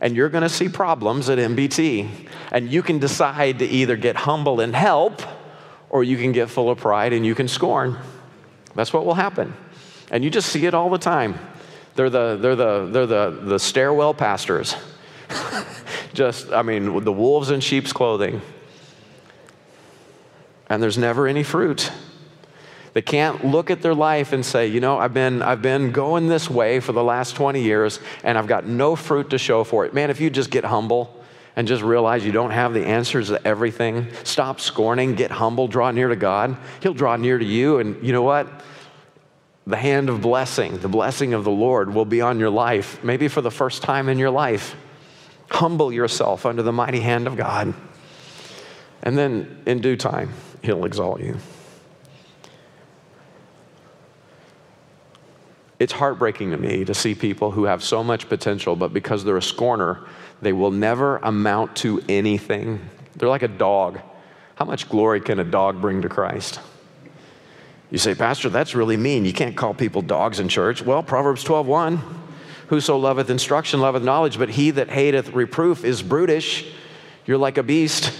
And 0.00 0.16
you're 0.16 0.28
going 0.28 0.42
to 0.42 0.50
see 0.50 0.68
problems 0.68 1.30
at 1.30 1.38
MBT. 1.38 2.28
And 2.50 2.70
you 2.70 2.82
can 2.82 2.98
decide 2.98 3.60
to 3.60 3.64
either 3.64 3.96
get 3.96 4.16
humble 4.16 4.60
and 4.60 4.74
help 4.74 5.22
or 5.92 6.02
you 6.02 6.16
can 6.16 6.32
get 6.32 6.50
full 6.50 6.70
of 6.70 6.78
pride 6.78 7.12
and 7.12 7.24
you 7.24 7.36
can 7.36 7.46
scorn. 7.46 7.96
That's 8.74 8.92
what 8.92 9.04
will 9.06 9.14
happen. 9.14 9.54
And 10.10 10.24
you 10.24 10.30
just 10.30 10.48
see 10.50 10.66
it 10.66 10.74
all 10.74 10.90
the 10.90 10.98
time. 10.98 11.38
They're 11.94 12.10
the, 12.10 12.38
they're 12.40 12.56
the, 12.56 12.86
they're 12.90 13.06
the, 13.06 13.30
the 13.42 13.58
stairwell 13.58 14.14
pastors. 14.14 14.74
just, 16.14 16.50
I 16.50 16.62
mean, 16.62 17.04
the 17.04 17.12
wolves 17.12 17.50
in 17.50 17.60
sheep's 17.60 17.92
clothing. 17.92 18.40
And 20.68 20.82
there's 20.82 20.96
never 20.96 21.28
any 21.28 21.42
fruit. 21.42 21.92
They 22.94 23.02
can't 23.02 23.44
look 23.44 23.70
at 23.70 23.82
their 23.82 23.94
life 23.94 24.32
and 24.32 24.44
say, 24.44 24.66
you 24.66 24.80
know, 24.80 24.98
I've 24.98 25.14
been, 25.14 25.42
I've 25.42 25.62
been 25.62 25.92
going 25.92 26.28
this 26.28 26.48
way 26.48 26.80
for 26.80 26.92
the 26.92 27.04
last 27.04 27.36
20 27.36 27.62
years 27.62 28.00
and 28.24 28.38
I've 28.38 28.46
got 28.46 28.66
no 28.66 28.96
fruit 28.96 29.30
to 29.30 29.38
show 29.38 29.64
for 29.64 29.84
it. 29.84 29.92
Man, 29.92 30.10
if 30.10 30.20
you 30.20 30.30
just 30.30 30.50
get 30.50 30.64
humble, 30.64 31.21
and 31.56 31.68
just 31.68 31.82
realize 31.82 32.24
you 32.24 32.32
don't 32.32 32.50
have 32.50 32.72
the 32.72 32.84
answers 32.84 33.28
to 33.28 33.46
everything. 33.46 34.06
Stop 34.24 34.60
scorning, 34.60 35.14
get 35.14 35.30
humble, 35.30 35.68
draw 35.68 35.90
near 35.90 36.08
to 36.08 36.16
God. 36.16 36.56
He'll 36.80 36.94
draw 36.94 37.16
near 37.16 37.38
to 37.38 37.44
you. 37.44 37.78
And 37.78 38.02
you 38.04 38.12
know 38.12 38.22
what? 38.22 38.48
The 39.66 39.76
hand 39.76 40.08
of 40.08 40.20
blessing, 40.22 40.78
the 40.78 40.88
blessing 40.88 41.34
of 41.34 41.44
the 41.44 41.50
Lord 41.50 41.94
will 41.94 42.04
be 42.04 42.20
on 42.20 42.38
your 42.40 42.50
life, 42.50 43.02
maybe 43.04 43.28
for 43.28 43.40
the 43.40 43.50
first 43.50 43.82
time 43.82 44.08
in 44.08 44.18
your 44.18 44.30
life. 44.30 44.74
Humble 45.50 45.92
yourself 45.92 46.46
under 46.46 46.62
the 46.62 46.72
mighty 46.72 47.00
hand 47.00 47.26
of 47.26 47.36
God. 47.36 47.74
And 49.02 49.18
then 49.18 49.62
in 49.66 49.80
due 49.80 49.96
time, 49.96 50.30
He'll 50.62 50.84
exalt 50.84 51.20
you. 51.20 51.36
It's 55.78 55.92
heartbreaking 55.92 56.52
to 56.52 56.56
me 56.56 56.84
to 56.84 56.94
see 56.94 57.12
people 57.14 57.50
who 57.50 57.64
have 57.64 57.82
so 57.82 58.04
much 58.04 58.28
potential, 58.28 58.76
but 58.76 58.92
because 58.92 59.24
they're 59.24 59.36
a 59.36 59.42
scorner, 59.42 60.06
they 60.42 60.52
will 60.52 60.72
never 60.72 61.16
amount 61.18 61.76
to 61.76 62.02
anything. 62.08 62.80
They're 63.16 63.28
like 63.28 63.42
a 63.42 63.48
dog. 63.48 64.00
How 64.56 64.66
much 64.66 64.88
glory 64.88 65.20
can 65.20 65.38
a 65.38 65.44
dog 65.44 65.80
bring 65.80 66.02
to 66.02 66.08
Christ? 66.08 66.60
You 67.90 67.98
say, 67.98 68.14
Pastor, 68.14 68.48
that's 68.48 68.74
really 68.74 68.96
mean. 68.96 69.24
You 69.24 69.32
can't 69.32 69.56
call 69.56 69.72
people 69.72 70.02
dogs 70.02 70.40
in 70.40 70.48
church. 70.48 70.82
Well, 70.82 71.02
Proverbs 71.02 71.44
12:1, 71.44 72.00
whoso 72.68 72.96
loveth 72.96 73.30
instruction 73.30 73.80
loveth 73.80 74.02
knowledge, 74.02 74.38
but 74.38 74.50
he 74.50 74.70
that 74.72 74.90
hateth 74.90 75.32
reproof 75.32 75.84
is 75.84 76.02
brutish. 76.02 76.66
You're 77.24 77.38
like 77.38 77.56
a 77.56 77.62
beast. 77.62 78.12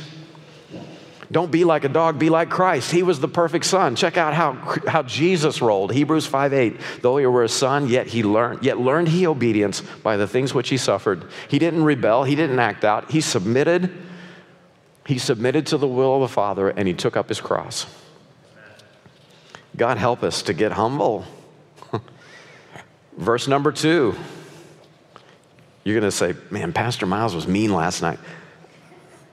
Don't 1.32 1.50
be 1.50 1.64
like 1.64 1.84
a 1.84 1.88
dog, 1.88 2.18
be 2.18 2.28
like 2.28 2.50
Christ. 2.50 2.92
He 2.92 3.02
was 3.02 3.18
the 3.18 3.26
perfect 3.26 3.64
son. 3.64 3.96
Check 3.96 4.18
out 4.18 4.34
how, 4.34 4.52
how 4.86 5.02
Jesus 5.02 5.62
rolled. 5.62 5.90
Hebrews 5.90 6.26
5 6.26 6.52
8. 6.52 6.76
Though 7.00 7.16
he 7.16 7.24
were 7.24 7.42
a 7.42 7.48
son, 7.48 7.88
yet 7.88 8.06
he 8.06 8.22
learned, 8.22 8.62
yet 8.62 8.78
learned 8.78 9.08
he 9.08 9.26
obedience 9.26 9.80
by 9.80 10.18
the 10.18 10.28
things 10.28 10.52
which 10.52 10.68
he 10.68 10.76
suffered. 10.76 11.24
He 11.48 11.58
didn't 11.58 11.84
rebel, 11.84 12.24
he 12.24 12.34
didn't 12.34 12.58
act 12.58 12.84
out. 12.84 13.10
He 13.10 13.22
submitted. 13.22 13.90
He 15.06 15.18
submitted 15.18 15.66
to 15.68 15.78
the 15.78 15.88
will 15.88 16.16
of 16.16 16.20
the 16.20 16.32
Father 16.32 16.68
and 16.68 16.86
he 16.86 16.94
took 16.94 17.16
up 17.16 17.28
his 17.28 17.40
cross. 17.40 17.86
God 19.74 19.96
help 19.96 20.22
us 20.22 20.42
to 20.42 20.52
get 20.52 20.72
humble. 20.72 21.24
Verse 23.16 23.48
number 23.48 23.72
two. 23.72 24.14
You're 25.82 25.98
going 25.98 26.08
to 26.08 26.16
say, 26.16 26.34
man, 26.50 26.72
Pastor 26.72 27.06
Miles 27.06 27.34
was 27.34 27.48
mean 27.48 27.72
last 27.72 28.02
night. 28.02 28.20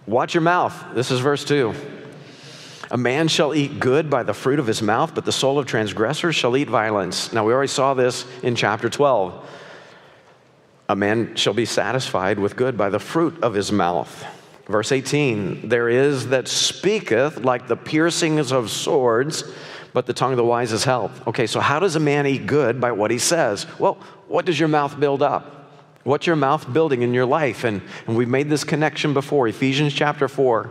Watch 0.10 0.34
your 0.34 0.42
mouth. 0.42 0.76
This 0.96 1.12
is 1.12 1.20
verse 1.20 1.46
2. 1.46 1.72
A 2.90 2.98
man 2.98 3.28
shall 3.28 3.54
eat 3.54 3.80
good 3.80 4.10
by 4.10 4.24
the 4.24 4.34
fruit 4.34 4.58
of 4.58 4.66
his 4.66 4.82
mouth, 4.82 5.14
but 5.14 5.24
the 5.24 5.32
soul 5.32 5.60
of 5.60 5.68
transgressors 5.68 6.36
shall 6.36 6.58
eat 6.58 6.68
violence. 6.68 7.32
Now, 7.32 7.46
we 7.46 7.54
already 7.54 7.68
saw 7.68 7.94
this 7.94 8.26
in 8.42 8.56
chapter 8.56 8.90
12. 8.90 9.48
A 10.90 10.96
man 10.96 11.36
shall 11.36 11.54
be 11.54 11.66
satisfied 11.66 12.40
with 12.40 12.56
good 12.56 12.76
by 12.76 12.90
the 12.90 12.98
fruit 12.98 13.44
of 13.44 13.54
his 13.54 13.72
mouth. 13.72 14.26
Verse 14.66 14.92
18 14.92 15.70
There 15.70 15.90
is 15.90 16.30
that 16.30 16.48
speaketh 16.48 17.46
like 17.46 17.68
the 17.68 17.78
piercings 17.78 18.52
of 18.52 18.72
swords, 18.72 19.44
but 19.94 20.08
the 20.08 20.14
tongue 20.14 20.32
of 20.32 20.38
the 20.38 20.44
wise 20.44 20.72
is 20.72 20.84
health. 20.84 21.28
Okay, 21.28 21.46
so 21.46 21.60
how 21.60 21.80
does 21.80 21.96
a 21.96 22.00
man 22.00 22.26
eat 22.26 22.48
good? 22.48 22.82
By 22.82 22.94
what 22.94 23.12
he 23.12 23.20
says. 23.20 23.68
Well, 23.78 24.00
what 24.28 24.48
does 24.48 24.60
your 24.60 24.70
mouth 24.70 25.00
build 25.00 25.22
up? 25.22 25.59
What's 26.04 26.28
your 26.28 26.38
mouth 26.38 26.72
building 26.72 27.02
in 27.02 27.14
your 27.14 27.26
life? 27.26 27.64
And, 27.64 27.82
and 28.08 28.16
we've 28.16 28.30
made 28.30 28.50
this 28.50 28.64
connection 28.64 29.14
before 29.14 29.48
Ephesians 29.48 29.94
chapter 29.94 30.28
4. 30.28 30.70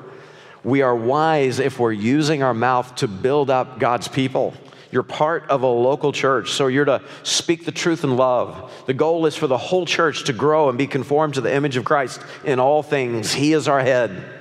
We 0.65 0.83
are 0.83 0.97
wise 0.97 1.59
if 1.59 1.79
we're 1.79 1.93
using 1.93 2.43
our 2.43 2.55
mouth 2.55 2.95
to 2.97 3.09
build 3.09 3.51
up 3.51 3.79
God's 3.79 4.09
people. 4.09 4.55
You're 4.91 5.03
part 5.03 5.49
of 5.51 5.63
a 5.63 5.67
local 5.67 6.13
church, 6.13 6.53
so 6.53 6.67
you're 6.67 6.87
to 6.87 7.03
speak 7.23 7.67
the 7.67 7.73
truth 7.73 8.05
in 8.05 8.17
love. 8.17 8.73
The 8.87 8.95
goal 8.95 9.27
is 9.27 9.37
for 9.37 9.47
the 9.47 9.59
whole 9.59 9.85
church 9.85 10.25
to 10.25 10.33
grow 10.33 10.71
and 10.71 10.79
be 10.79 10.87
conformed 10.87 11.35
to 11.35 11.43
the 11.43 11.53
image 11.53 11.77
of 11.77 11.85
Christ 11.85 12.23
in 12.43 12.59
all 12.59 12.83
things. 12.83 13.35
He 13.35 13.53
is 13.53 13.69
our 13.69 13.81
head. 13.81 14.38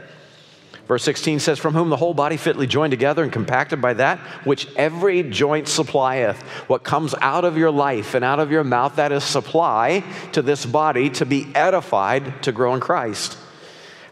Verse 0.87 1.03
16 1.03 1.39
says, 1.39 1.59
From 1.59 1.73
whom 1.73 1.89
the 1.89 1.97
whole 1.97 2.13
body 2.13 2.37
fitly 2.37 2.65
joined 2.65 2.91
together 2.91 3.21
and 3.21 3.31
compacted 3.31 3.81
by 3.81 3.93
that 3.95 4.19
which 4.45 4.67
every 4.75 5.23
joint 5.23 5.67
supplieth. 5.67 6.41
What 6.67 6.83
comes 6.83 7.13
out 7.21 7.43
of 7.43 7.57
your 7.57 7.71
life 7.71 8.13
and 8.13 8.23
out 8.23 8.39
of 8.39 8.51
your 8.51 8.63
mouth, 8.63 8.95
that 8.95 9.11
is 9.11 9.23
supply 9.23 10.03
to 10.31 10.41
this 10.41 10.65
body 10.65 11.09
to 11.11 11.25
be 11.25 11.47
edified 11.53 12.41
to 12.43 12.51
grow 12.51 12.73
in 12.73 12.79
Christ. 12.79 13.37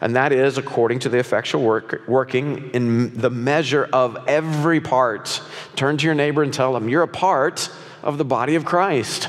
And 0.02 0.16
that 0.16 0.32
is 0.32 0.58
according 0.58 0.98
to 1.00 1.08
the 1.08 1.18
effectual 1.18 1.62
work, 1.62 2.02
working 2.06 2.70
in 2.72 3.18
the 3.18 3.30
measure 3.30 3.88
of 3.90 4.18
every 4.28 4.80
part. 4.80 5.40
Turn 5.74 5.96
to 5.96 6.04
your 6.04 6.14
neighbor 6.14 6.42
and 6.42 6.52
tell 6.52 6.74
them, 6.74 6.90
You're 6.90 7.02
a 7.02 7.08
part 7.08 7.70
of 8.02 8.18
the 8.18 8.24
body 8.24 8.54
of 8.54 8.66
Christ. 8.66 9.28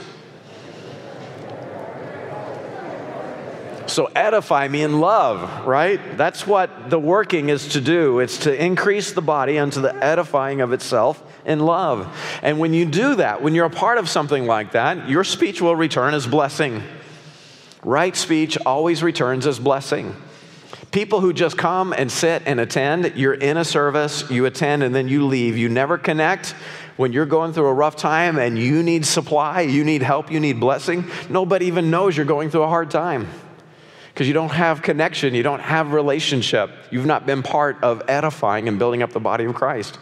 So 3.98 4.12
edify 4.16 4.68
me 4.68 4.84
in 4.84 5.00
love, 5.00 5.66
right? 5.66 6.00
That's 6.18 6.46
what 6.46 6.92
the 6.92 7.00
working 7.00 7.50
is 7.50 7.70
to 7.70 7.82
do. 7.82 8.20
It's 8.20 8.38
to 8.42 8.54
increase 8.64 9.14
the 9.14 9.24
body 9.24 9.58
unto 9.58 9.82
the 9.82 9.96
edifying 9.96 10.62
of 10.62 10.72
itself 10.72 11.24
in 11.48 11.62
love. 11.62 12.16
And 12.44 12.60
when 12.60 12.76
you 12.76 12.86
do 12.86 13.16
that, 13.16 13.42
when 13.42 13.56
you're 13.56 13.66
a 13.66 13.72
part 13.72 13.98
of 13.98 14.08
something 14.08 14.46
like 14.46 14.74
that, 14.74 15.10
your 15.10 15.24
speech 15.24 15.64
will 15.64 15.76
return 15.76 16.14
as 16.14 16.28
blessing. 16.28 16.84
Right 17.82 18.16
speech 18.16 18.56
always 18.68 19.02
returns 19.02 19.48
as 19.48 19.58
blessing. 19.58 20.16
People 20.92 21.20
who 21.20 21.34
just 21.34 21.58
come 21.58 21.92
and 21.92 22.12
sit 22.12 22.44
and 22.46 22.60
attend, 22.60 23.14
you're 23.16 23.34
in 23.34 23.58
a 23.58 23.66
service, 23.66 24.30
you 24.30 24.46
attend, 24.46 24.84
and 24.84 24.94
then 24.94 25.08
you 25.08 25.26
leave. 25.26 25.58
You 25.58 25.70
never 25.70 25.98
connect 25.98 26.52
when 26.98 27.14
you're 27.14 27.26
going 27.26 27.52
through 27.52 27.66
a 27.66 27.74
rough 27.74 27.96
time 27.96 28.38
and 28.38 28.60
you 28.60 28.84
need 28.84 29.08
supply, 29.08 29.62
you 29.62 29.84
need 29.84 30.04
help, 30.04 30.32
you 30.32 30.40
need 30.40 30.60
blessing. 30.60 31.10
Nobody 31.32 31.66
even 31.66 31.90
knows 31.90 32.16
you're 32.16 32.28
going 32.28 32.52
through 32.52 32.62
a 32.62 32.68
hard 32.68 32.92
time 32.92 33.28
because 34.18 34.28
you 34.28 34.34
don't 34.34 34.50
have 34.50 34.82
connection, 34.82 35.36
you 35.36 35.44
don't 35.44 35.60
have 35.60 35.94
relationship. 35.94 36.72
You've 36.90 37.06
not 37.06 37.28
been 37.28 37.44
part 37.44 37.84
of 37.84 38.02
edifying 38.08 38.68
and 38.68 38.80
building 38.80 39.04
up 39.04 39.12
the 39.12 39.20
body 39.20 39.44
of 39.46 39.54
Christ. 39.54 40.00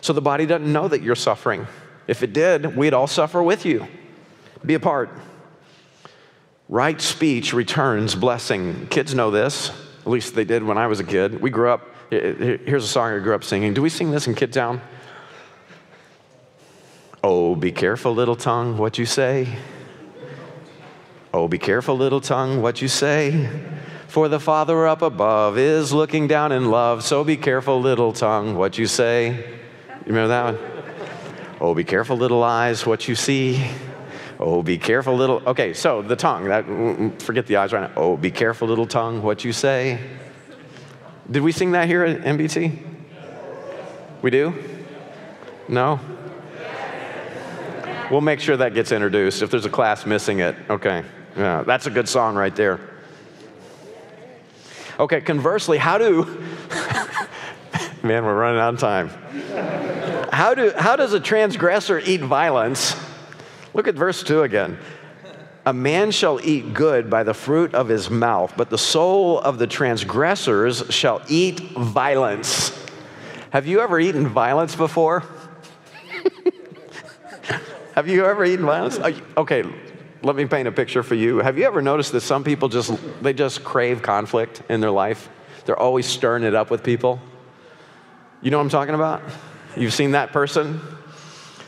So 0.00 0.12
the 0.12 0.20
body 0.20 0.46
doesn't 0.46 0.72
know 0.72 0.88
that 0.88 1.00
you're 1.00 1.14
suffering. 1.14 1.68
If 2.08 2.24
it 2.24 2.32
did, 2.32 2.76
we'd 2.76 2.92
all 2.92 3.06
suffer 3.06 3.40
with 3.40 3.64
you. 3.64 3.86
Be 4.66 4.74
a 4.74 4.80
part. 4.80 5.10
Right 6.68 7.00
speech 7.00 7.52
returns 7.52 8.16
blessing. 8.16 8.88
Kids 8.88 9.14
know 9.14 9.30
this. 9.30 9.70
At 10.00 10.08
least 10.08 10.34
they 10.34 10.42
did 10.42 10.64
when 10.64 10.76
I 10.76 10.88
was 10.88 10.98
a 10.98 11.04
kid. 11.04 11.40
We 11.40 11.50
grew 11.50 11.70
up, 11.70 11.86
here's 12.10 12.82
a 12.82 12.88
song 12.88 13.12
I 13.12 13.20
grew 13.20 13.36
up 13.36 13.44
singing. 13.44 13.74
Do 13.74 13.82
we 13.82 13.90
sing 13.90 14.10
this 14.10 14.26
in 14.26 14.34
Kid 14.34 14.52
Town? 14.52 14.80
Oh, 17.22 17.54
be 17.54 17.70
careful, 17.70 18.12
little 18.12 18.34
tongue, 18.34 18.76
what 18.76 18.98
you 18.98 19.06
say. 19.06 19.46
Oh, 21.34 21.48
be 21.48 21.58
careful, 21.58 21.96
little 21.96 22.20
tongue, 22.20 22.60
what 22.60 22.82
you 22.82 22.88
say. 22.88 23.48
For 24.08 24.28
the 24.28 24.38
Father 24.38 24.86
up 24.86 25.00
above 25.00 25.56
is 25.56 25.90
looking 25.90 26.28
down 26.28 26.52
in 26.52 26.70
love. 26.70 27.02
So 27.02 27.24
be 27.24 27.38
careful, 27.38 27.80
little 27.80 28.12
tongue, 28.12 28.54
what 28.54 28.76
you 28.76 28.86
say. 28.86 29.30
You 29.30 30.12
remember 30.12 30.28
that 30.28 30.44
one? 30.44 30.72
Oh, 31.58 31.74
be 31.74 31.84
careful, 31.84 32.18
little 32.18 32.42
eyes, 32.42 32.84
what 32.84 33.08
you 33.08 33.14
see. 33.14 33.64
Oh, 34.38 34.62
be 34.62 34.76
careful, 34.76 35.16
little. 35.16 35.42
Okay, 35.46 35.72
so 35.72 36.02
the 36.02 36.16
tongue. 36.16 36.44
That, 36.44 36.66
mm, 36.66 36.96
mm, 36.98 37.22
forget 37.22 37.46
the 37.46 37.56
eyes 37.56 37.72
right 37.72 37.88
now. 37.88 37.92
Oh, 37.96 38.16
be 38.18 38.30
careful, 38.30 38.68
little 38.68 38.86
tongue, 38.86 39.22
what 39.22 39.42
you 39.42 39.52
say. 39.54 40.00
Did 41.30 41.42
we 41.42 41.52
sing 41.52 41.72
that 41.72 41.86
here 41.86 42.04
at 42.04 42.20
MBT? 42.24 42.78
We 44.20 44.30
do? 44.30 44.52
No? 45.66 45.98
We'll 48.10 48.20
make 48.20 48.40
sure 48.40 48.58
that 48.58 48.74
gets 48.74 48.92
introduced 48.92 49.40
if 49.40 49.50
there's 49.50 49.64
a 49.64 49.70
class 49.70 50.04
missing 50.04 50.40
it. 50.40 50.54
Okay. 50.68 51.02
Yeah, 51.36 51.62
that's 51.62 51.86
a 51.86 51.90
good 51.90 52.08
song 52.08 52.34
right 52.34 52.54
there. 52.54 52.80
Okay, 55.00 55.20
conversely, 55.20 55.78
how 55.78 55.98
do, 55.98 56.24
man, 58.02 58.24
we're 58.24 58.34
running 58.34 58.60
out 58.60 58.74
of 58.74 58.80
time. 58.80 59.08
How, 60.30 60.54
do, 60.54 60.72
how 60.76 60.96
does 60.96 61.12
a 61.12 61.20
transgressor 61.20 61.98
eat 61.98 62.20
violence? 62.20 62.94
Look 63.74 63.88
at 63.88 63.94
verse 63.94 64.22
2 64.22 64.42
again. 64.42 64.78
A 65.64 65.72
man 65.72 66.10
shall 66.10 66.40
eat 66.44 66.74
good 66.74 67.08
by 67.08 67.22
the 67.22 67.34
fruit 67.34 67.74
of 67.74 67.88
his 67.88 68.10
mouth, 68.10 68.52
but 68.56 68.68
the 68.68 68.78
soul 68.78 69.38
of 69.40 69.58
the 69.58 69.66
transgressors 69.66 70.84
shall 70.90 71.22
eat 71.28 71.60
violence. 71.60 72.78
Have 73.50 73.66
you 73.66 73.80
ever 73.80 74.00
eaten 74.00 74.28
violence 74.28 74.74
before? 74.74 75.24
Have 77.94 78.08
you 78.08 78.24
ever 78.24 78.44
eaten 78.44 78.66
violence? 78.66 78.98
Okay, 79.36 79.64
let 80.22 80.36
me 80.36 80.46
paint 80.46 80.68
a 80.68 80.72
picture 80.72 81.02
for 81.02 81.14
you. 81.14 81.38
Have 81.38 81.58
you 81.58 81.64
ever 81.64 81.82
noticed 81.82 82.12
that 82.12 82.20
some 82.20 82.44
people 82.44 82.68
just 82.68 82.92
they 83.22 83.32
just 83.32 83.64
crave 83.64 84.02
conflict 84.02 84.62
in 84.68 84.80
their 84.80 84.90
life? 84.90 85.28
They're 85.64 85.78
always 85.78 86.06
stirring 86.06 86.44
it 86.44 86.54
up 86.54 86.70
with 86.70 86.82
people. 86.82 87.20
You 88.40 88.50
know 88.50 88.58
what 88.58 88.64
I'm 88.64 88.70
talking 88.70 88.94
about? 88.94 89.22
You've 89.76 89.92
seen 89.92 90.12
that 90.12 90.32
person? 90.32 90.80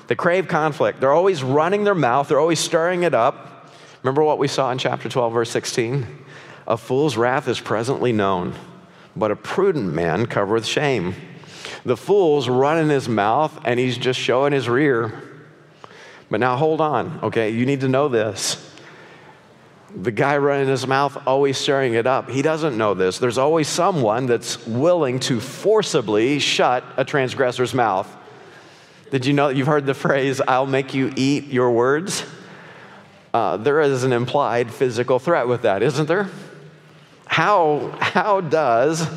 They 0.06 0.14
crave 0.14 0.49
conflict. 0.49 1.00
They're 1.00 1.12
always 1.12 1.42
running 1.42 1.84
their 1.84 1.94
mouth, 1.94 2.28
they're 2.28 2.40
always 2.40 2.61
stirring 2.61 3.02
it 3.02 3.14
up. 3.14 3.70
Remember 4.02 4.23
what 4.23 4.38
we 4.38 4.49
saw 4.49 4.70
in 4.70 4.78
chapter 4.78 5.08
12 5.08 5.32
verse 5.32 5.50
16? 5.50 6.06
A 6.66 6.76
fool's 6.76 7.16
wrath 7.16 7.49
is 7.49 7.61
presently 7.61 8.12
known, 8.12 8.54
but 9.16 9.30
a 9.30 9.37
prudent 9.37 9.92
man 9.92 10.26
covereth 10.26 10.66
shame. 10.66 11.14
The 11.84 11.96
fool's 11.96 12.49
running 12.49 12.88
his 12.88 13.08
mouth 13.08 13.58
and 13.64 13.80
he's 13.80 13.99
just 13.99 14.18
showing 14.18 14.52
his 14.52 14.68
rear. 14.68 15.33
But 16.34 16.40
now 16.40 16.56
hold 16.56 16.80
on, 16.80 17.20
okay? 17.22 17.50
You 17.50 17.64
need 17.64 17.82
to 17.82 17.88
know 17.88 18.08
this. 18.08 18.56
The 19.94 20.10
guy 20.10 20.36
running 20.38 20.66
his 20.66 20.84
mouth, 20.84 21.16
always 21.28 21.56
stirring 21.56 21.94
it 21.94 22.08
up, 22.08 22.28
he 22.28 22.42
doesn't 22.42 22.76
know 22.76 22.92
this. 22.92 23.18
There's 23.18 23.38
always 23.38 23.68
someone 23.68 24.26
that's 24.26 24.66
willing 24.66 25.20
to 25.20 25.38
forcibly 25.38 26.40
shut 26.40 26.82
a 26.96 27.04
transgressor's 27.04 27.72
mouth. 27.72 28.12
Did 29.12 29.26
you 29.26 29.32
know 29.32 29.48
you've 29.48 29.68
heard 29.68 29.86
the 29.86 29.94
phrase, 29.94 30.40
I'll 30.40 30.66
make 30.66 30.92
you 30.92 31.12
eat 31.14 31.52
your 31.52 31.70
words? 31.70 32.24
Uh, 33.32 33.56
there 33.56 33.80
is 33.80 34.02
an 34.02 34.12
implied 34.12 34.74
physical 34.74 35.20
threat 35.20 35.46
with 35.46 35.62
that, 35.62 35.84
isn't 35.84 36.08
there? 36.08 36.28
How, 37.26 37.96
how 38.00 38.40
does 38.40 39.08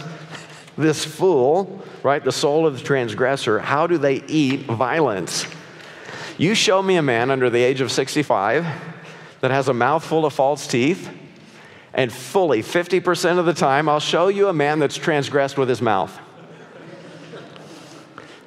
this 0.77 1.03
fool, 1.03 1.83
right, 2.03 2.23
the 2.23 2.31
soul 2.31 2.67
of 2.67 2.77
the 2.77 2.83
transgressor, 2.83 3.57
how 3.57 3.87
do 3.87 3.97
they 3.97 4.17
eat 4.27 4.65
violence? 4.65 5.47
You 6.37 6.53
show 6.53 6.83
me 6.83 6.97
a 6.97 7.01
man 7.01 7.31
under 7.31 7.49
the 7.49 7.63
age 7.63 7.81
of 7.81 7.91
65 7.91 8.63
that 9.41 9.49
has 9.49 9.69
a 9.69 9.73
mouthful 9.73 10.23
of 10.23 10.33
false 10.33 10.67
teeth, 10.67 11.09
and 11.95 12.13
fully 12.13 12.61
50% 12.61 13.39
of 13.39 13.45
the 13.47 13.55
time, 13.55 13.89
I'll 13.89 13.99
show 13.99 14.27
you 14.27 14.47
a 14.47 14.53
man 14.53 14.77
that's 14.77 14.97
transgressed 14.97 15.57
with 15.57 15.67
his 15.67 15.81
mouth. 15.81 16.15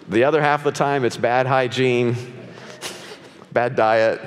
The 0.09 0.23
other 0.23 0.41
half 0.41 0.61
of 0.61 0.73
the 0.73 0.79
time, 0.79 1.05
it's 1.05 1.17
bad 1.17 1.47
hygiene, 1.47 2.15
bad 3.53 3.75
diet, 3.75 4.21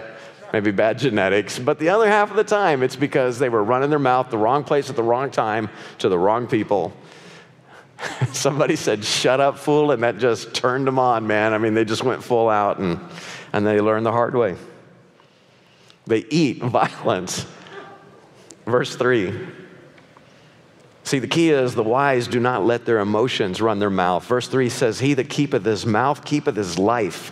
maybe 0.51 0.71
bad 0.71 0.99
genetics. 0.99 1.57
But 1.57 1.79
the 1.79 1.87
other 1.87 2.09
half 2.09 2.31
of 2.31 2.35
the 2.35 2.43
time, 2.43 2.83
it's 2.83 2.97
because 2.97 3.39
they 3.39 3.47
were 3.47 3.63
running 3.63 3.89
their 3.89 3.99
mouth 3.99 4.29
the 4.29 4.37
wrong 4.37 4.65
place 4.65 4.89
at 4.89 4.97
the 4.97 5.03
wrong 5.03 5.31
time 5.31 5.69
to 5.99 6.09
the 6.09 6.19
wrong 6.19 6.47
people. 6.47 6.93
Somebody 8.33 8.75
said, 8.75 9.05
Shut 9.05 9.39
up, 9.39 9.57
fool, 9.57 9.91
and 9.91 10.03
that 10.03 10.17
just 10.17 10.53
turned 10.53 10.85
them 10.85 10.99
on, 10.99 11.27
man. 11.27 11.53
I 11.53 11.57
mean, 11.57 11.73
they 11.73 11.85
just 11.85 12.03
went 12.03 12.23
full 12.23 12.49
out 12.49 12.79
and 12.79 12.99
and 13.53 13.65
they 13.65 13.79
learn 13.79 14.03
the 14.03 14.11
hard 14.11 14.35
way. 14.35 14.55
They 16.05 16.25
eat 16.29 16.57
violence. 16.63 17.45
Verse 18.65 18.95
3. 18.95 19.33
See, 21.05 21.19
the 21.19 21.27
key 21.27 21.49
is 21.49 21.75
the 21.75 21.83
wise 21.83 22.27
do 22.27 22.39
not 22.39 22.65
let 22.65 22.85
their 22.85 22.99
emotions 22.99 23.61
run 23.61 23.79
their 23.79 23.89
mouth. 23.89 24.25
Verse 24.25 24.47
3 24.47 24.69
says, 24.69 24.99
He 24.99 25.13
that 25.15 25.29
keepeth 25.29 25.65
his 25.65 25.85
mouth 25.85 26.23
keepeth 26.23 26.55
his 26.55 26.79
life, 26.79 27.31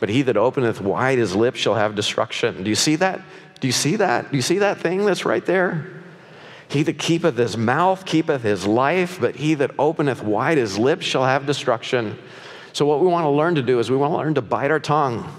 but 0.00 0.08
he 0.08 0.22
that 0.22 0.36
openeth 0.36 0.80
wide 0.80 1.18
his 1.18 1.34
lips 1.34 1.60
shall 1.60 1.76
have 1.76 1.94
destruction. 1.94 2.64
Do 2.64 2.70
you 2.70 2.76
see 2.76 2.96
that? 2.96 3.22
Do 3.60 3.68
you 3.68 3.72
see 3.72 3.96
that? 3.96 4.30
Do 4.30 4.36
you 4.36 4.42
see 4.42 4.58
that 4.58 4.80
thing 4.80 5.06
that's 5.06 5.24
right 5.24 5.46
there? 5.46 5.86
He 6.68 6.82
that 6.82 6.98
keepeth 6.98 7.36
his 7.36 7.56
mouth 7.56 8.04
keepeth 8.04 8.42
his 8.42 8.66
life, 8.66 9.20
but 9.20 9.36
he 9.36 9.54
that 9.54 9.70
openeth 9.78 10.22
wide 10.22 10.58
his 10.58 10.76
lips 10.76 11.06
shall 11.06 11.24
have 11.24 11.46
destruction. 11.46 12.18
So, 12.72 12.84
what 12.84 13.00
we 13.00 13.06
want 13.06 13.24
to 13.24 13.30
learn 13.30 13.54
to 13.54 13.62
do 13.62 13.78
is 13.78 13.90
we 13.90 13.96
want 13.96 14.12
to 14.12 14.16
learn 14.16 14.34
to 14.34 14.42
bite 14.42 14.72
our 14.72 14.80
tongue. 14.80 15.32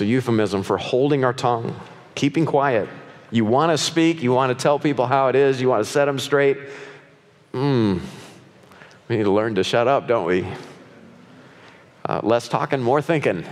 It's 0.00 0.06
a 0.06 0.08
euphemism 0.08 0.62
for 0.62 0.78
holding 0.78 1.26
our 1.26 1.34
tongue, 1.34 1.78
keeping 2.14 2.46
quiet. 2.46 2.88
You 3.30 3.44
want 3.44 3.70
to 3.70 3.76
speak, 3.76 4.22
you 4.22 4.32
want 4.32 4.48
to 4.48 4.60
tell 4.60 4.78
people 4.78 5.06
how 5.06 5.28
it 5.28 5.36
is, 5.36 5.60
you 5.60 5.68
want 5.68 5.84
to 5.84 5.90
set 5.90 6.06
them 6.06 6.18
straight. 6.18 6.56
Mmm, 7.52 8.00
we 9.08 9.16
need 9.18 9.24
to 9.24 9.30
learn 9.30 9.56
to 9.56 9.62
shut 9.62 9.88
up, 9.88 10.08
don't 10.08 10.24
we? 10.24 10.46
Uh, 12.08 12.20
less 12.22 12.48
talking, 12.48 12.80
more 12.80 13.02
thinking. 13.02 13.44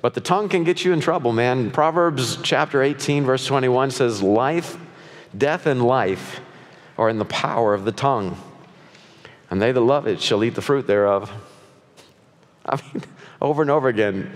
But 0.00 0.14
the 0.14 0.20
tongue 0.20 0.48
can 0.48 0.62
get 0.62 0.84
you 0.84 0.92
in 0.92 1.00
trouble, 1.00 1.32
man. 1.32 1.72
Proverbs 1.72 2.38
chapter 2.44 2.80
18, 2.80 3.24
verse 3.24 3.44
21 3.44 3.90
says, 3.90 4.22
Life, 4.22 4.78
death, 5.36 5.66
and 5.66 5.84
life 5.84 6.38
are 6.96 7.08
in 7.08 7.18
the 7.18 7.24
power 7.24 7.74
of 7.74 7.84
the 7.84 7.90
tongue, 7.90 8.40
and 9.50 9.60
they 9.60 9.72
that 9.72 9.80
love 9.80 10.06
it 10.06 10.22
shall 10.22 10.44
eat 10.44 10.54
the 10.54 10.62
fruit 10.62 10.86
thereof. 10.86 11.32
I 12.66 12.76
mean, 12.76 13.02
over 13.42 13.62
and 13.62 13.70
over 13.72 13.88
again, 13.88 14.30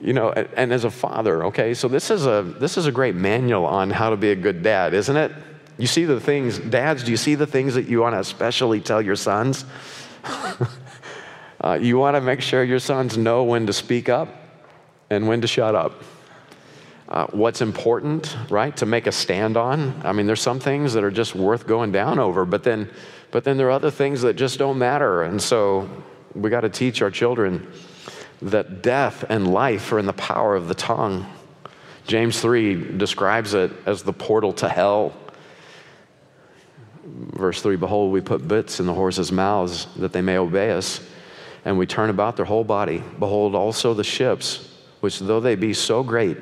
you 0.00 0.12
know, 0.12 0.30
and 0.30 0.72
as 0.72 0.84
a 0.84 0.90
father, 0.90 1.44
okay, 1.46 1.74
so 1.74 1.88
this 1.88 2.10
is 2.10 2.26
a 2.26 2.42
this 2.42 2.76
is 2.76 2.86
a 2.86 2.92
great 2.92 3.16
manual 3.16 3.66
on 3.66 3.90
how 3.90 4.10
to 4.10 4.16
be 4.16 4.30
a 4.30 4.36
good 4.36 4.62
dad, 4.62 4.94
isn't 4.94 5.16
it? 5.16 5.32
You 5.76 5.86
see 5.86 6.04
the 6.04 6.20
things, 6.20 6.58
dads, 6.58 7.04
do 7.04 7.10
you 7.10 7.16
see 7.16 7.34
the 7.34 7.46
things 7.46 7.74
that 7.74 7.86
you 7.88 8.00
want 8.00 8.14
to 8.14 8.20
especially 8.20 8.80
tell 8.80 9.00
your 9.00 9.16
sons? 9.16 9.64
uh, 11.60 11.78
you 11.80 11.98
want 11.98 12.16
to 12.16 12.20
make 12.20 12.40
sure 12.40 12.64
your 12.64 12.80
sons 12.80 13.16
know 13.16 13.44
when 13.44 13.66
to 13.66 13.72
speak 13.72 14.08
up 14.08 14.28
and 15.10 15.28
when 15.28 15.40
to 15.40 15.46
shut 15.46 15.74
up. 15.74 16.02
Uh, 17.08 17.26
what's 17.28 17.62
important, 17.62 18.36
right, 18.50 18.76
to 18.76 18.86
make 18.86 19.06
a 19.06 19.12
stand 19.12 19.56
on. 19.56 19.98
I 20.04 20.12
mean, 20.12 20.26
there's 20.26 20.42
some 20.42 20.60
things 20.60 20.92
that 20.92 21.04
are 21.04 21.10
just 21.10 21.34
worth 21.34 21.66
going 21.66 21.90
down 21.90 22.18
over, 22.18 22.44
but 22.44 22.64
then, 22.64 22.90
but 23.30 23.44
then 23.44 23.56
there 23.56 23.68
are 23.68 23.72
other 23.72 23.90
things 23.90 24.20
that 24.22 24.34
just 24.34 24.58
don't 24.58 24.78
matter. 24.78 25.22
And 25.22 25.40
so 25.40 25.88
we 26.34 26.50
got 26.50 26.62
to 26.62 26.68
teach 26.68 27.02
our 27.02 27.10
children 27.10 27.66
that 28.42 28.82
death 28.82 29.24
and 29.28 29.52
life 29.52 29.92
are 29.92 29.98
in 29.98 30.06
the 30.06 30.12
power 30.12 30.54
of 30.54 30.68
the 30.68 30.74
tongue. 30.74 31.26
James 32.06 32.40
3 32.40 32.96
describes 32.96 33.54
it 33.54 33.70
as 33.84 34.02
the 34.02 34.12
portal 34.12 34.52
to 34.54 34.68
hell. 34.68 35.12
Verse 37.04 37.60
3 37.60 37.76
Behold, 37.76 38.12
we 38.12 38.20
put 38.20 38.46
bits 38.46 38.80
in 38.80 38.86
the 38.86 38.94
horses' 38.94 39.32
mouths 39.32 39.86
that 39.96 40.12
they 40.12 40.22
may 40.22 40.38
obey 40.38 40.70
us, 40.70 41.00
and 41.64 41.78
we 41.78 41.86
turn 41.86 42.10
about 42.10 42.36
their 42.36 42.44
whole 42.44 42.64
body. 42.64 43.02
Behold, 43.18 43.54
also 43.54 43.94
the 43.94 44.04
ships, 44.04 44.76
which 45.00 45.18
though 45.18 45.40
they 45.40 45.54
be 45.54 45.74
so 45.74 46.02
great 46.02 46.38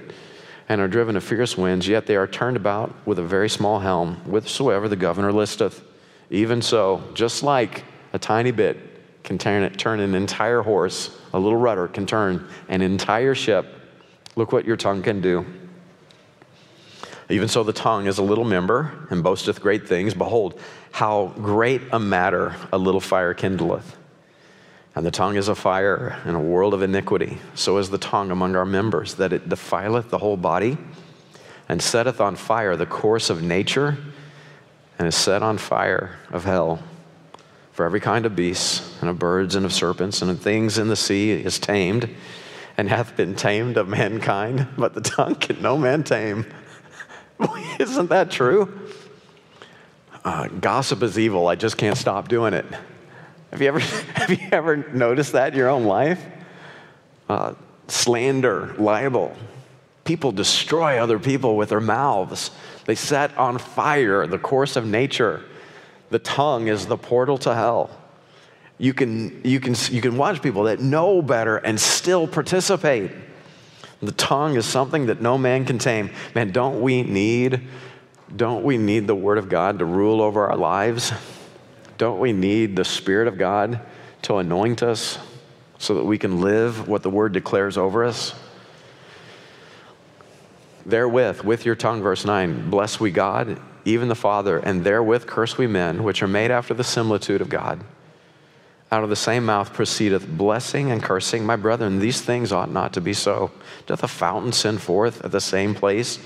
and 0.69 0.81
are 0.81 0.89
driven 0.89 1.17
of 1.17 1.23
fierce 1.25 1.57
winds, 1.57 1.87
yet 1.87 2.07
they 2.07 2.17
are 2.17 2.27
turned 2.27 2.57
about 2.57 2.93
with 3.07 3.19
a 3.19 3.23
very 3.23 3.49
small 3.49 3.79
helm, 3.79 4.17
whithersoever 4.25 4.89
the 4.89 4.97
governor 4.97 5.33
listeth. 5.33 5.83
Even 6.29 6.61
so, 6.61 7.03
just 7.15 7.43
like 7.43 7.85
a 8.13 8.19
tiny 8.19 8.51
bit 8.51 8.77
can 9.27 9.37
turn, 9.37 9.71
turn 9.75 10.01
an 10.01 10.15
entire 10.15 10.63
horse, 10.63 11.11
a 11.35 11.39
little 11.39 11.59
rudder 11.59 11.89
can 11.89 12.07
turn 12.07 12.49
an 12.69 12.81
entire 12.81 13.35
ship. 13.35 13.67
Look 14.37 14.53
what 14.53 14.65
your 14.65 14.77
tongue 14.77 15.03
can 15.03 15.21
do. 15.21 15.45
Even 17.29 17.49
so, 17.49 17.65
the 17.65 17.73
tongue 17.73 18.07
is 18.07 18.19
a 18.19 18.23
little 18.23 18.45
member 18.45 19.07
and 19.11 19.23
boasteth 19.23 19.61
great 19.61 19.89
things. 19.89 20.15
Behold, 20.15 20.59
how 20.93 21.33
great 21.37 21.83
a 21.93 21.99
matter 21.99 22.55
a 22.73 22.79
little 22.79 23.01
fire 23.01 23.35
kindleth. 23.35 23.97
And 24.95 25.05
the 25.05 25.11
tongue 25.11 25.37
is 25.37 25.49
a 25.49 25.55
fire 25.57 26.17
and 26.25 26.37
a 26.37 26.41
world 26.41 26.73
of 26.73 26.83
iniquity. 26.83 27.39
So 27.57 27.79
is 27.79 27.91
the 27.91 27.99
tongue 27.99 28.31
among 28.31 28.55
our 28.55 28.65
members, 28.65 29.17
that 29.17 29.33
it 29.33 29.49
defileth 29.49 30.09
the 30.09 30.19
whole 30.19 30.37
body 30.37 30.79
and 31.69 31.83
setteth 31.83 32.21
on 32.21 32.37
fire 32.37 32.77
the 32.77 32.87
course 32.87 33.29
of 33.29 33.43
nature 33.43 33.99
and 34.99 35.09
is 35.09 35.17
set 35.17 35.43
on 35.43 35.59
fire 35.59 36.17
of 36.31 36.45
hell. 36.45 36.79
For 37.77 37.85
every 37.85 38.01
kind 38.01 38.25
of 38.25 38.35
beasts 38.35 38.97
and 39.03 39.11
of 39.11 39.19
birds 39.19 39.55
and 39.55 39.67
of 39.67 39.73
serpents 39.73 40.23
and 40.23 40.31
of 40.31 40.41
things 40.41 40.79
in 40.79 40.89
the 40.89 40.97
sea 40.97 41.33
is 41.33 41.59
tamed 41.59 42.09
and 42.79 42.89
hath 42.89 43.15
been 43.19 43.35
tamed 43.35 43.77
of 43.77 43.87
mankind, 43.87 44.67
but 44.79 44.95
the 44.95 45.03
tongue 45.03 45.35
can 45.35 45.61
no 45.61 45.77
man 45.77 46.03
tame. 46.03 46.47
Isn't 47.79 48.09
that 48.09 48.31
true? 48.31 48.81
Uh, 50.25 50.49
gossip 50.49 51.03
is 51.03 51.19
evil. 51.19 51.49
I 51.49 51.55
just 51.55 51.77
can't 51.77 51.99
stop 51.99 52.29
doing 52.29 52.55
it. 52.55 52.65
Have 53.51 53.61
you 53.61 53.69
ever, 53.69 53.81
have 54.15 54.31
you 54.31 54.49
ever 54.53 54.79
noticed 54.79 55.33
that 55.33 55.53
in 55.53 55.59
your 55.59 55.69
own 55.69 55.85
life? 55.85 56.25
Uh, 57.29 57.53
slander, 57.89 58.75
libel. 58.79 59.37
People 60.05 60.33
destroy 60.33 60.97
other 60.97 61.19
people 61.19 61.59
with 61.59 61.69
their 61.69 61.83
mouths. 61.83 62.53
They 62.87 62.95
set 62.95 63.37
on 63.37 63.59
fire 63.59 64.27
the 64.27 64.39
course 64.39 64.77
of 64.77 64.87
nature. 64.87 65.45
The 66.11 66.19
tongue 66.19 66.69
is 66.69 66.87
the 66.87 66.97
portal 66.97 67.39
to 67.39 67.55
hell. 67.55 67.91
You 68.79 68.93
can, 68.93 69.41
you 69.43 69.59
can, 69.59 69.75
you 69.91 70.01
can 70.01 70.17
watch 70.17 70.43
people 70.43 70.65
that 70.65 70.81
know 70.81 71.23
better 71.23 71.57
and 71.57 71.81
still 71.81 72.27
participate. 72.27 73.11
The 74.03 74.13
tongue 74.13 74.57
is 74.57 74.67
something 74.67 75.07
that 75.07 75.23
no 75.23 75.39
man 75.39 75.65
can 75.65 75.79
tame. 75.79 76.11
Man, 76.35 76.53
don't 76.53 76.83
we 76.83 77.03
need, 77.03 77.63
don't 78.35 78.63
we 78.63 78.77
need 78.77 79.07
the 79.07 79.15
Word 79.15 79.39
of 79.39 79.49
God 79.49 79.79
to 79.79 79.85
rule 79.85 80.21
over 80.21 80.49
our 80.49 80.57
lives? 80.57 81.13
Don't 81.97 82.21
we 82.21 82.33
need 82.33 82.77
the 82.77 82.85
Spirit 82.85 83.27
of 83.27 83.39
God 83.39 83.81
to 84.23 84.37
anoint 84.37 84.83
us 84.83 85.19
so 85.79 85.95
that 85.95 86.05
we 86.05 86.19
can 86.19 86.43
live 86.43 86.87
what 86.89 87.03
the 87.03 87.11
Word 87.11 87.33
declares 87.33 87.79
over 87.79 88.05
us? 88.05 88.35
Therewith, 90.85 91.41
with 91.41 91.65
your 91.65 91.75
tongue, 91.75 92.03
verse 92.03 92.25
9, 92.25 92.71
bless 92.71 93.01
we 93.01 93.11
God, 93.11 93.61
even 93.87 94.09
the 94.09 94.15
Father, 94.15 94.59
and 94.59 94.85
therewith 94.85 95.27
curse 95.27 95.57
we 95.57 95.67
men, 95.67 96.05
which 96.05 96.23
are 96.23 96.29
made 96.29 96.51
after 96.51 96.75
the 96.75 96.85
similitude 96.85 97.41
of 97.41 97.49
God. 97.49 97.83
Out 98.93 99.03
of 99.03 99.09
the 99.09 99.17
same 99.17 99.47
mouth 99.47 99.73
proceedeth 99.73 100.29
blessing 100.29 100.91
and 100.91 101.03
cursing. 101.03 101.47
My 101.47 101.57
brethren, 101.57 101.99
these 101.99 102.21
things 102.21 102.53
ought 102.53 102.71
not 102.71 102.93
to 102.93 103.01
be 103.01 103.15
so. 103.15 103.51
Doth 103.87 104.03
a 104.03 104.09
fountain 104.09 104.53
send 104.53 104.83
forth 104.83 105.25
at 105.25 105.33
the 105.33 105.41
same 105.41 105.75
place 105.75 106.19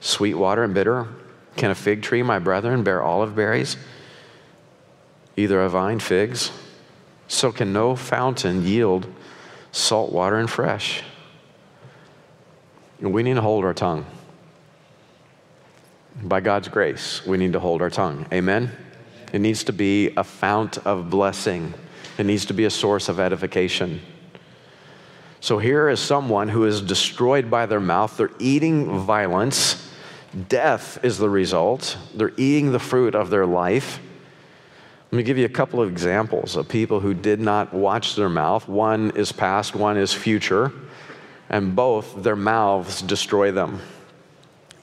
sweet 0.00 0.34
water 0.34 0.62
and 0.62 0.74
bitter? 0.74 1.08
Can 1.56 1.70
a 1.70 1.74
fig 1.74 2.02
tree, 2.02 2.22
my 2.22 2.38
brethren, 2.38 2.82
bear 2.82 3.02
olive 3.02 3.34
berries? 3.34 3.76
Either 5.36 5.62
a 5.62 5.68
vine 5.68 5.98
figs? 5.98 6.50
So 7.26 7.50
can 7.50 7.72
no 7.72 7.96
fountain 7.96 8.66
yield 8.66 9.06
salt 9.74 10.12
water 10.12 10.36
and 10.36 10.48
fresh. 10.48 11.02
We 13.00 13.22
need 13.22 13.34
to 13.34 13.40
hold 13.40 13.64
our 13.64 13.74
tongue. 13.74 14.06
By 16.22 16.40
God's 16.40 16.68
grace, 16.68 17.26
we 17.26 17.36
need 17.36 17.52
to 17.54 17.60
hold 17.60 17.82
our 17.82 17.90
tongue. 17.90 18.26
Amen? 18.32 18.70
It 19.32 19.40
needs 19.40 19.64
to 19.64 19.72
be 19.72 20.12
a 20.16 20.22
fount 20.24 20.78
of 20.86 21.10
blessing. 21.10 21.74
It 22.18 22.26
needs 22.26 22.44
to 22.46 22.54
be 22.54 22.64
a 22.66 22.70
source 22.70 23.08
of 23.08 23.18
edification. 23.18 24.00
So 25.40 25.58
here 25.58 25.88
is 25.88 26.00
someone 26.00 26.48
who 26.48 26.64
is 26.64 26.80
destroyed 26.80 27.50
by 27.50 27.66
their 27.66 27.80
mouth. 27.80 28.16
They're 28.16 28.30
eating 28.38 29.00
violence. 29.00 29.92
Death 30.48 31.04
is 31.04 31.18
the 31.18 31.28
result. 31.28 31.98
They're 32.14 32.32
eating 32.36 32.72
the 32.72 32.78
fruit 32.78 33.14
of 33.14 33.28
their 33.30 33.44
life. 33.44 34.00
Let 35.10 35.18
me 35.18 35.22
give 35.22 35.36
you 35.36 35.44
a 35.44 35.50
couple 35.50 35.82
of 35.82 35.90
examples 35.90 36.56
of 36.56 36.68
people 36.68 37.00
who 37.00 37.12
did 37.12 37.40
not 37.40 37.74
watch 37.74 38.16
their 38.16 38.28
mouth. 38.28 38.68
One 38.68 39.12
is 39.16 39.32
past, 39.32 39.74
one 39.74 39.96
is 39.96 40.12
future, 40.12 40.72
and 41.50 41.76
both 41.76 42.22
their 42.22 42.36
mouths 42.36 43.02
destroy 43.02 43.52
them. 43.52 43.80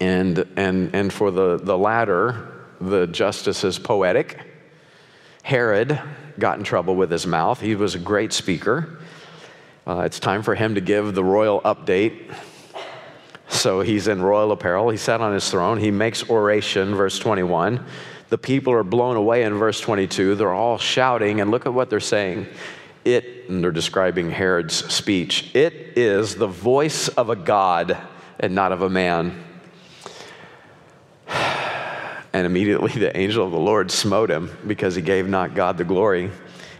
And, 0.01 0.47
and, 0.55 0.95
and 0.95 1.13
for 1.13 1.29
the, 1.29 1.57
the 1.57 1.77
latter, 1.77 2.65
the 2.81 3.05
justice 3.05 3.63
is 3.63 3.77
poetic. 3.77 4.39
Herod 5.43 6.01
got 6.39 6.57
in 6.57 6.63
trouble 6.63 6.95
with 6.95 7.11
his 7.11 7.27
mouth. 7.27 7.61
He 7.61 7.75
was 7.75 7.93
a 7.93 7.99
great 7.99 8.33
speaker. 8.33 8.99
Uh, 9.85 9.99
it's 9.99 10.19
time 10.19 10.41
for 10.41 10.55
him 10.55 10.73
to 10.73 10.81
give 10.81 11.13
the 11.13 11.23
royal 11.23 11.61
update. 11.61 12.35
So 13.47 13.81
he's 13.81 14.07
in 14.07 14.23
royal 14.23 14.51
apparel. 14.51 14.89
He 14.89 14.97
sat 14.97 15.21
on 15.21 15.33
his 15.33 15.51
throne. 15.51 15.77
He 15.77 15.91
makes 15.91 16.27
oration, 16.27 16.95
verse 16.95 17.19
21. 17.19 17.85
The 18.29 18.39
people 18.39 18.73
are 18.73 18.83
blown 18.83 19.17
away 19.17 19.43
in 19.43 19.53
verse 19.53 19.79
22. 19.79 20.33
They're 20.33 20.51
all 20.51 20.79
shouting, 20.79 21.41
and 21.41 21.51
look 21.51 21.67
at 21.67 21.75
what 21.75 21.91
they're 21.91 21.99
saying. 21.99 22.47
It, 23.05 23.49
and 23.49 23.63
they're 23.63 23.71
describing 23.71 24.31
Herod's 24.31 24.91
speech, 24.91 25.53
it 25.53 25.73
is 25.95 26.35
the 26.35 26.47
voice 26.47 27.07
of 27.07 27.29
a 27.29 27.35
God 27.35 27.97
and 28.39 28.55
not 28.55 28.71
of 28.71 28.81
a 28.81 28.89
man. 28.89 29.43
And 32.33 32.45
immediately 32.45 32.91
the 32.93 33.15
angel 33.17 33.45
of 33.45 33.51
the 33.51 33.59
Lord 33.59 33.91
smote 33.91 34.29
him 34.29 34.57
because 34.65 34.95
he 34.95 35.01
gave 35.01 35.27
not 35.27 35.53
God 35.53 35.77
the 35.77 35.83
glory, 35.83 36.31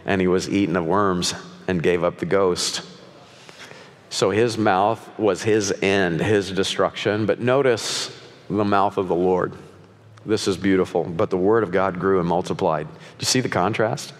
and 0.06 0.20
he 0.20 0.26
was 0.26 0.48
eaten 0.48 0.76
of 0.76 0.86
worms 0.86 1.34
and 1.68 1.82
gave 1.82 2.02
up 2.04 2.18
the 2.18 2.26
ghost. 2.26 2.82
So 4.08 4.30
his 4.30 4.58
mouth 4.58 5.18
was 5.18 5.42
his 5.42 5.72
end, 5.82 6.20
his 6.20 6.50
destruction. 6.50 7.26
But 7.26 7.40
notice 7.40 8.10
the 8.48 8.64
mouth 8.64 8.98
of 8.98 9.08
the 9.08 9.14
Lord. 9.14 9.54
This 10.26 10.46
is 10.46 10.56
beautiful. 10.56 11.04
But 11.04 11.30
the 11.30 11.38
word 11.38 11.62
of 11.62 11.70
God 11.70 11.98
grew 11.98 12.20
and 12.20 12.28
multiplied. 12.28 12.86
Do 12.88 12.98
you 13.20 13.26
see 13.26 13.40
the 13.40 13.48
contrast? 13.48 14.12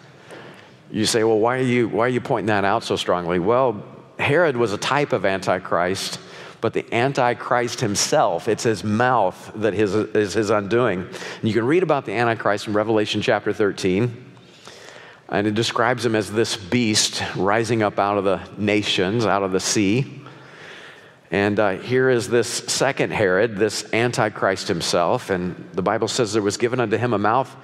You 0.91 1.07
say, 1.07 1.25
well, 1.25 1.39
why 1.39 1.59
are 1.59 1.63
you, 1.63 1.89
why 1.89 2.07
are 2.07 2.11
you 2.11 2.21
pointing 2.21 2.47
that 2.47 2.65
out 2.65 2.85
so 2.85 2.97
strongly? 2.97 3.39
Well, 3.39 3.85
Herod 4.19 4.57
was 4.57 4.73
a 4.73 4.79
type 4.79 5.13
of 5.13 5.25
Antichrist 5.25 6.19
but 6.63 6.73
the 6.75 6.95
Antichrist 6.95 7.81
himself, 7.81 8.47
it's 8.47 8.63
his 8.63 8.85
mouth 8.85 9.51
that 9.57 9.75
is, 9.75 9.95
is 9.95 10.33
his 10.33 10.49
undoing. 10.49 11.01
And 11.01 11.49
you 11.49 11.53
can 11.53 11.67
read 11.67 11.83
about 11.83 12.07
the 12.07 12.13
Antichrist 12.13 12.69
in 12.69 12.73
Revelation 12.73 13.21
chapter 13.21 13.53
13. 13.53 14.31
And 15.29 15.47
it 15.49 15.55
describes 15.57 16.07
him 16.07 16.15
as 16.15 16.31
this 16.31 16.57
beast 16.57 17.21
rising 17.35 17.83
up 17.83 17.99
out 17.99 18.17
of 18.17 18.23
the 18.23 18.41
nations, 18.57 19.27
out 19.27 19.43
of 19.43 19.51
the 19.51 19.59
sea. 19.59 20.23
And 21.33 21.59
uh, 21.59 21.79
here 21.79 22.09
is 22.09 22.29
this 22.29 22.47
second 22.49 23.13
Herod, 23.13 23.57
this 23.57 23.93
Antichrist 23.93 24.69
himself. 24.69 25.31
And 25.31 25.69
the 25.73 25.83
Bible 25.83 26.07
says 26.07 26.33
there 26.33 26.43
was 26.43 26.59
given 26.59 26.79
unto 26.79 26.97
him 26.97 27.13
a 27.13 27.19
mouth 27.19 27.55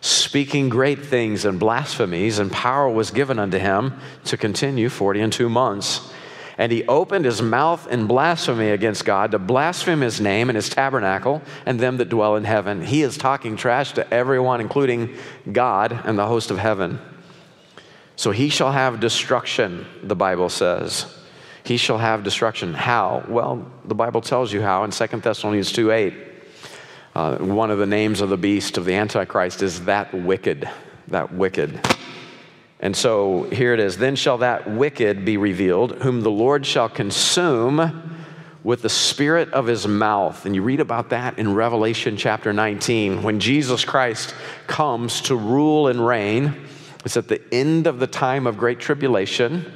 speaking 0.00 0.68
great 0.68 1.04
things 1.04 1.44
and 1.44 1.60
blasphemies, 1.60 2.40
and 2.40 2.50
power 2.50 2.88
was 2.88 3.12
given 3.12 3.38
unto 3.38 3.58
him 3.58 4.00
to 4.24 4.36
continue 4.36 4.88
40 4.88 5.20
and 5.20 5.32
two 5.32 5.48
months. 5.48 6.12
And 6.58 6.72
he 6.72 6.84
opened 6.86 7.24
his 7.24 7.40
mouth 7.40 7.86
in 7.86 8.08
blasphemy 8.08 8.70
against 8.70 9.04
God 9.04 9.30
to 9.30 9.38
blaspheme 9.38 10.00
his 10.00 10.20
name 10.20 10.50
and 10.50 10.56
his 10.56 10.68
tabernacle 10.68 11.40
and 11.64 11.78
them 11.78 11.98
that 11.98 12.08
dwell 12.08 12.34
in 12.34 12.42
heaven. 12.42 12.84
He 12.84 13.02
is 13.02 13.16
talking 13.16 13.56
trash 13.56 13.92
to 13.92 14.12
everyone, 14.12 14.60
including 14.60 15.16
God 15.50 15.92
and 16.04 16.18
the 16.18 16.26
host 16.26 16.50
of 16.50 16.58
heaven. 16.58 16.98
So 18.16 18.32
he 18.32 18.48
shall 18.48 18.72
have 18.72 18.98
destruction, 18.98 19.86
the 20.02 20.16
Bible 20.16 20.48
says. 20.48 21.06
He 21.62 21.76
shall 21.76 21.98
have 21.98 22.24
destruction. 22.24 22.74
How? 22.74 23.24
Well, 23.28 23.70
the 23.84 23.94
Bible 23.94 24.20
tells 24.20 24.52
you 24.52 24.60
how 24.60 24.82
in 24.82 24.90
2 24.90 25.06
Thessalonians 25.06 25.70
2 25.70 25.92
8. 25.92 26.14
Uh, 27.14 27.36
one 27.38 27.70
of 27.70 27.78
the 27.78 27.86
names 27.86 28.20
of 28.20 28.30
the 28.30 28.36
beast 28.36 28.76
of 28.76 28.84
the 28.84 28.94
Antichrist 28.94 29.62
is 29.62 29.84
that 29.84 30.12
wicked, 30.12 30.68
that 31.08 31.32
wicked. 31.32 31.80
And 32.80 32.96
so 32.96 33.44
here 33.44 33.74
it 33.74 33.80
is 33.80 33.96
Then 33.96 34.16
shall 34.16 34.38
that 34.38 34.70
wicked 34.70 35.24
be 35.24 35.36
revealed, 35.36 36.02
whom 36.02 36.22
the 36.22 36.30
Lord 36.30 36.64
shall 36.64 36.88
consume 36.88 38.14
with 38.62 38.82
the 38.82 38.88
spirit 38.88 39.50
of 39.52 39.66
his 39.66 39.86
mouth. 39.86 40.44
And 40.44 40.54
you 40.54 40.62
read 40.62 40.80
about 40.80 41.10
that 41.10 41.38
in 41.38 41.54
Revelation 41.54 42.16
chapter 42.16 42.52
19 42.52 43.22
when 43.22 43.40
Jesus 43.40 43.84
Christ 43.84 44.34
comes 44.66 45.22
to 45.22 45.36
rule 45.36 45.88
and 45.88 46.04
reign. 46.04 46.54
It's 47.04 47.16
at 47.16 47.28
the 47.28 47.42
end 47.52 47.86
of 47.86 47.98
the 47.98 48.06
time 48.06 48.46
of 48.46 48.58
great 48.58 48.80
tribulation. 48.80 49.72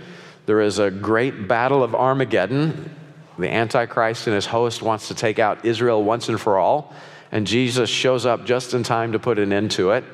There 0.46 0.60
is 0.60 0.78
a 0.78 0.90
great 0.90 1.48
battle 1.48 1.82
of 1.82 1.94
Armageddon. 1.94 2.94
The 3.38 3.48
Antichrist 3.48 4.26
and 4.26 4.34
his 4.34 4.46
host 4.46 4.82
wants 4.82 5.08
to 5.08 5.14
take 5.14 5.38
out 5.38 5.64
Israel 5.64 6.02
once 6.04 6.28
and 6.28 6.40
for 6.40 6.58
all. 6.58 6.92
And 7.30 7.46
Jesus 7.46 7.88
shows 7.88 8.26
up 8.26 8.44
just 8.44 8.74
in 8.74 8.82
time 8.82 9.12
to 9.12 9.18
put 9.18 9.38
an 9.38 9.52
end 9.52 9.70
to 9.72 9.92
it. 9.92 10.04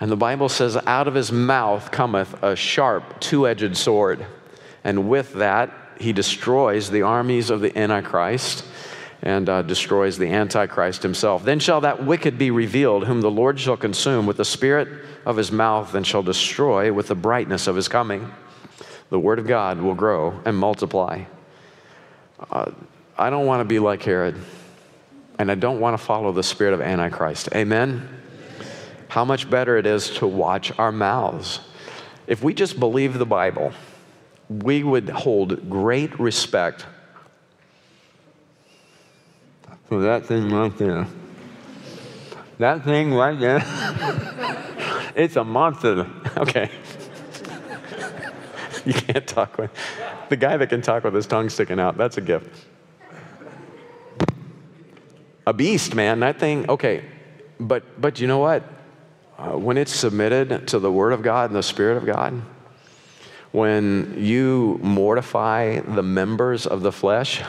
And 0.00 0.10
the 0.10 0.16
Bible 0.16 0.48
says, 0.48 0.76
out 0.86 1.08
of 1.08 1.14
his 1.14 1.30
mouth 1.30 1.90
cometh 1.90 2.42
a 2.42 2.56
sharp, 2.56 3.20
two 3.20 3.46
edged 3.46 3.76
sword. 3.76 4.26
And 4.82 5.08
with 5.08 5.34
that, 5.34 5.70
he 5.98 6.12
destroys 6.12 6.90
the 6.90 7.02
armies 7.02 7.50
of 7.50 7.60
the 7.60 7.76
Antichrist 7.78 8.64
and 9.22 9.48
uh, 9.48 9.62
destroys 9.62 10.18
the 10.18 10.28
Antichrist 10.28 11.02
himself. 11.02 11.44
Then 11.44 11.58
shall 11.58 11.80
that 11.82 12.04
wicked 12.04 12.36
be 12.36 12.50
revealed, 12.50 13.06
whom 13.06 13.22
the 13.22 13.30
Lord 13.30 13.58
shall 13.58 13.76
consume 13.76 14.26
with 14.26 14.36
the 14.36 14.44
spirit 14.44 14.88
of 15.24 15.36
his 15.36 15.50
mouth 15.50 15.94
and 15.94 16.06
shall 16.06 16.22
destroy 16.22 16.92
with 16.92 17.08
the 17.08 17.14
brightness 17.14 17.66
of 17.66 17.76
his 17.76 17.88
coming. 17.88 18.30
The 19.08 19.18
word 19.18 19.38
of 19.38 19.46
God 19.46 19.80
will 19.80 19.94
grow 19.94 20.38
and 20.44 20.56
multiply. 20.56 21.24
Uh, 22.50 22.72
I 23.16 23.30
don't 23.30 23.46
want 23.46 23.60
to 23.60 23.64
be 23.64 23.78
like 23.78 24.02
Herod, 24.02 24.36
and 25.38 25.50
I 25.50 25.54
don't 25.54 25.80
want 25.80 25.98
to 25.98 26.04
follow 26.04 26.32
the 26.32 26.42
spirit 26.42 26.74
of 26.74 26.82
Antichrist. 26.82 27.48
Amen? 27.54 28.06
How 29.14 29.24
much 29.24 29.48
better 29.48 29.76
it 29.76 29.86
is 29.86 30.10
to 30.16 30.26
watch 30.26 30.76
our 30.76 30.90
mouths. 30.90 31.60
If 32.26 32.42
we 32.42 32.52
just 32.52 32.80
believe 32.80 33.16
the 33.16 33.24
Bible, 33.24 33.72
we 34.48 34.82
would 34.82 35.08
hold 35.08 35.70
great 35.70 36.18
respect 36.18 36.84
for 39.84 40.00
that 40.00 40.26
thing 40.26 40.48
right 40.48 40.76
there. 40.76 41.06
That 42.58 42.82
thing 42.82 43.14
right 43.14 43.38
there. 43.38 43.62
it's 45.14 45.36
a 45.36 45.44
monster. 45.44 46.10
Okay. 46.36 46.72
you 48.84 48.94
can't 48.94 49.28
talk 49.28 49.58
with 49.58 49.70
the 50.28 50.36
guy 50.36 50.56
that 50.56 50.68
can 50.70 50.82
talk 50.82 51.04
with 51.04 51.14
his 51.14 51.28
tongue 51.28 51.50
sticking 51.50 51.78
out. 51.78 51.96
That's 51.96 52.16
a 52.16 52.20
gift. 52.20 52.66
A 55.46 55.52
beast, 55.52 55.94
man. 55.94 56.18
That 56.18 56.40
thing. 56.40 56.68
Okay. 56.68 57.04
But 57.60 58.00
but 58.00 58.18
you 58.18 58.26
know 58.26 58.38
what? 58.38 58.74
Uh, 59.36 59.58
when 59.58 59.76
it's 59.76 59.92
submitted 59.92 60.68
to 60.68 60.78
the 60.78 60.90
Word 60.90 61.12
of 61.12 61.22
God 61.22 61.50
and 61.50 61.56
the 61.56 61.62
Spirit 61.62 61.96
of 61.96 62.06
God, 62.06 62.40
when 63.50 64.14
you 64.18 64.78
mortify 64.82 65.80
the 65.80 66.02
members 66.02 66.66
of 66.66 66.82
the 66.82 66.92
flesh, 66.92 67.42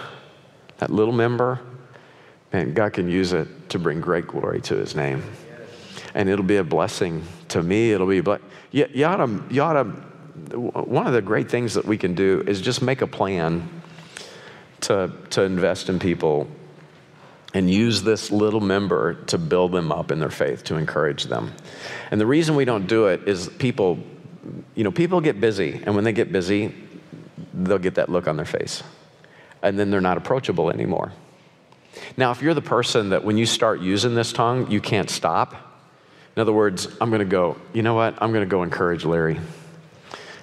that 0.78 0.90
little 0.90 1.14
member, 1.14 1.60
man, 2.52 2.74
God 2.74 2.94
can 2.94 3.10
use 3.10 3.34
it 3.34 3.70
to 3.70 3.80
bring 3.80 4.02
great 4.02 4.26
glory 4.28 4.62
to 4.62 4.76
His 4.76 4.96
name. 4.96 5.24
And 6.16 6.28
it'll 6.28 6.46
be 6.46 6.58
a 6.58 6.64
blessing 6.64 7.24
to 7.50 7.62
me. 7.62 7.92
It'll 7.92 8.08
be, 8.08 8.22
but 8.22 8.42
you, 8.72 8.88
you, 8.92 9.06
ought 9.06 9.18
to, 9.18 9.44
you 9.52 9.62
ought 9.62 9.74
to, 9.74 10.60
one 10.60 11.06
of 11.06 11.14
the 11.14 11.22
great 11.22 11.52
things 11.52 11.76
that 11.76 11.86
we 11.86 11.98
can 11.98 12.16
do 12.16 12.44
is 12.48 12.62
just 12.62 12.82
make 12.82 13.02
a 13.02 13.08
plan 13.08 13.70
to, 14.82 15.12
to 15.32 15.44
invest 15.44 15.90
in 15.90 16.00
people 16.00 16.48
and 17.56 17.72
use 17.72 18.04
this 18.04 18.32
little 18.32 18.60
member 18.60 19.14
to 19.14 19.38
build 19.38 19.72
them 19.72 19.90
up 19.90 20.12
in 20.12 20.20
their 20.20 20.30
faith, 20.30 20.66
to 20.66 20.76
encourage 20.76 21.24
them. 21.24 21.54
And 22.12 22.20
the 22.20 22.26
reason 22.26 22.56
we 22.58 22.66
don't 22.66 22.86
do 22.86 23.08
it 23.08 23.30
is 23.30 23.48
people, 23.48 23.98
you 24.76 24.84
know, 24.84 24.92
people 24.92 25.22
get 25.22 25.40
busy, 25.40 25.82
and 25.86 25.96
when 25.96 26.04
they 26.04 26.12
get 26.12 26.34
busy, 26.34 26.76
they'll 27.54 27.78
get 27.78 27.96
that 27.96 28.10
look 28.10 28.28
on 28.28 28.36
their 28.36 28.46
face. 28.46 28.84
And 29.64 29.80
then 29.80 29.90
they're 29.90 30.02
not 30.02 30.18
approachable 30.18 30.70
anymore. 30.70 31.14
Now, 32.18 32.32
if 32.32 32.42
you're 32.42 32.54
the 32.54 32.62
person 32.62 33.10
that 33.10 33.24
when 33.24 33.38
you 33.38 33.46
start 33.46 33.80
using 33.80 34.16
this 34.16 34.34
tongue, 34.34 34.70
you 34.70 34.82
can't 34.82 35.10
stop, 35.10 35.56
in 36.36 36.42
other 36.42 36.52
words, 36.52 36.90
I'm 37.00 37.10
going 37.10 37.20
to 37.20 37.26
go, 37.26 37.56
you 37.72 37.84
know 37.84 37.94
what? 37.94 38.22
I'm 38.22 38.34
going 38.34 38.44
to 38.44 38.50
go 38.50 38.64
encourage 38.64 39.06
Larry. 39.06 39.40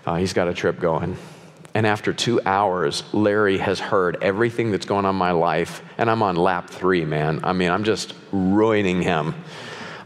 Uh, 0.07 0.17
he's 0.17 0.33
got 0.33 0.49
a 0.49 0.55
trip 0.55 0.81
going. 0.81 1.19
And 1.75 1.87
after 1.87 2.13
two 2.13 2.41
hours, 2.45 3.03
Larry 3.13 3.59
has 3.59 3.81
heard 3.81 4.19
everything 4.23 4.71
that's 4.71 4.85
going 4.85 5.07
on 5.07 5.15
in 5.15 5.19
my 5.19 5.31
life, 5.31 5.83
and 5.97 6.11
I'm 6.11 6.23
on 6.23 6.37
lap 6.37 6.69
three, 6.69 7.05
man. 7.05 7.41
I 7.43 7.53
mean, 7.53 7.71
I'm 7.71 7.85
just 7.85 8.15
ruining 8.31 9.01
him. 9.01 9.35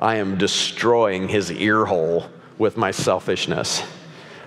I 0.00 0.16
am 0.16 0.38
destroying 0.38 1.29
his 1.29 1.50
ear 1.50 1.85
hole 1.85 2.31
with 2.59 2.76
my 2.76 2.92
selfishness. 2.92 3.83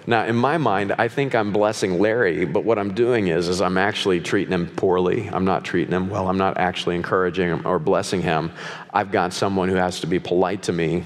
Now, 0.08 0.25
in 0.25 0.36
my 0.36 0.58
mind, 0.58 0.95
I 0.97 1.08
think 1.08 1.36
I'm 1.36 1.51
blessing 1.51 1.99
Larry, 1.99 2.45
but 2.45 2.63
what 2.63 2.79
I'm 2.79 2.93
doing 2.93 3.27
is, 3.27 3.47
is 3.47 3.62
I'm 3.62 3.77
actually 3.77 4.21
treating 4.21 4.53
him 4.53 4.67
poorly. 4.67 5.27
I'm 5.27 5.45
not 5.45 5.65
treating 5.65 5.93
him 5.93 6.10
well. 6.10 6.29
I'm 6.29 6.38
not 6.38 6.58
actually 6.58 6.95
encouraging 6.95 7.49
him 7.49 7.67
or 7.67 7.79
blessing 7.79 8.21
him. 8.21 8.51
I've 8.93 9.12
got 9.12 9.34
someone 9.34 9.69
who 9.69 9.75
has 9.75 9.99
to 9.99 10.08
be 10.08 10.19
polite 10.19 10.63
to 10.63 10.73
me 10.73 11.03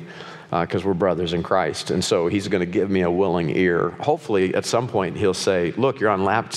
because 0.62 0.86
uh, 0.86 0.88
we're 0.88 0.94
brothers 0.94 1.34
in 1.34 1.42
Christ. 1.42 1.89
And 1.89 2.04
so 2.04 2.28
he's 2.28 2.48
going 2.48 2.60
to 2.60 2.72
give 2.72 2.89
me 2.89 3.02
a 3.02 3.10
willing 3.10 3.50
ear. 3.50 3.89
Hopefully, 4.02 4.54
at 4.54 4.66
some 4.66 4.88
point, 4.88 5.18
he'll 5.18 5.34
say, 5.34 5.72
Look, 5.72 6.00
you're 6.00 6.12
on 6.12 6.24
lap, 6.24 6.54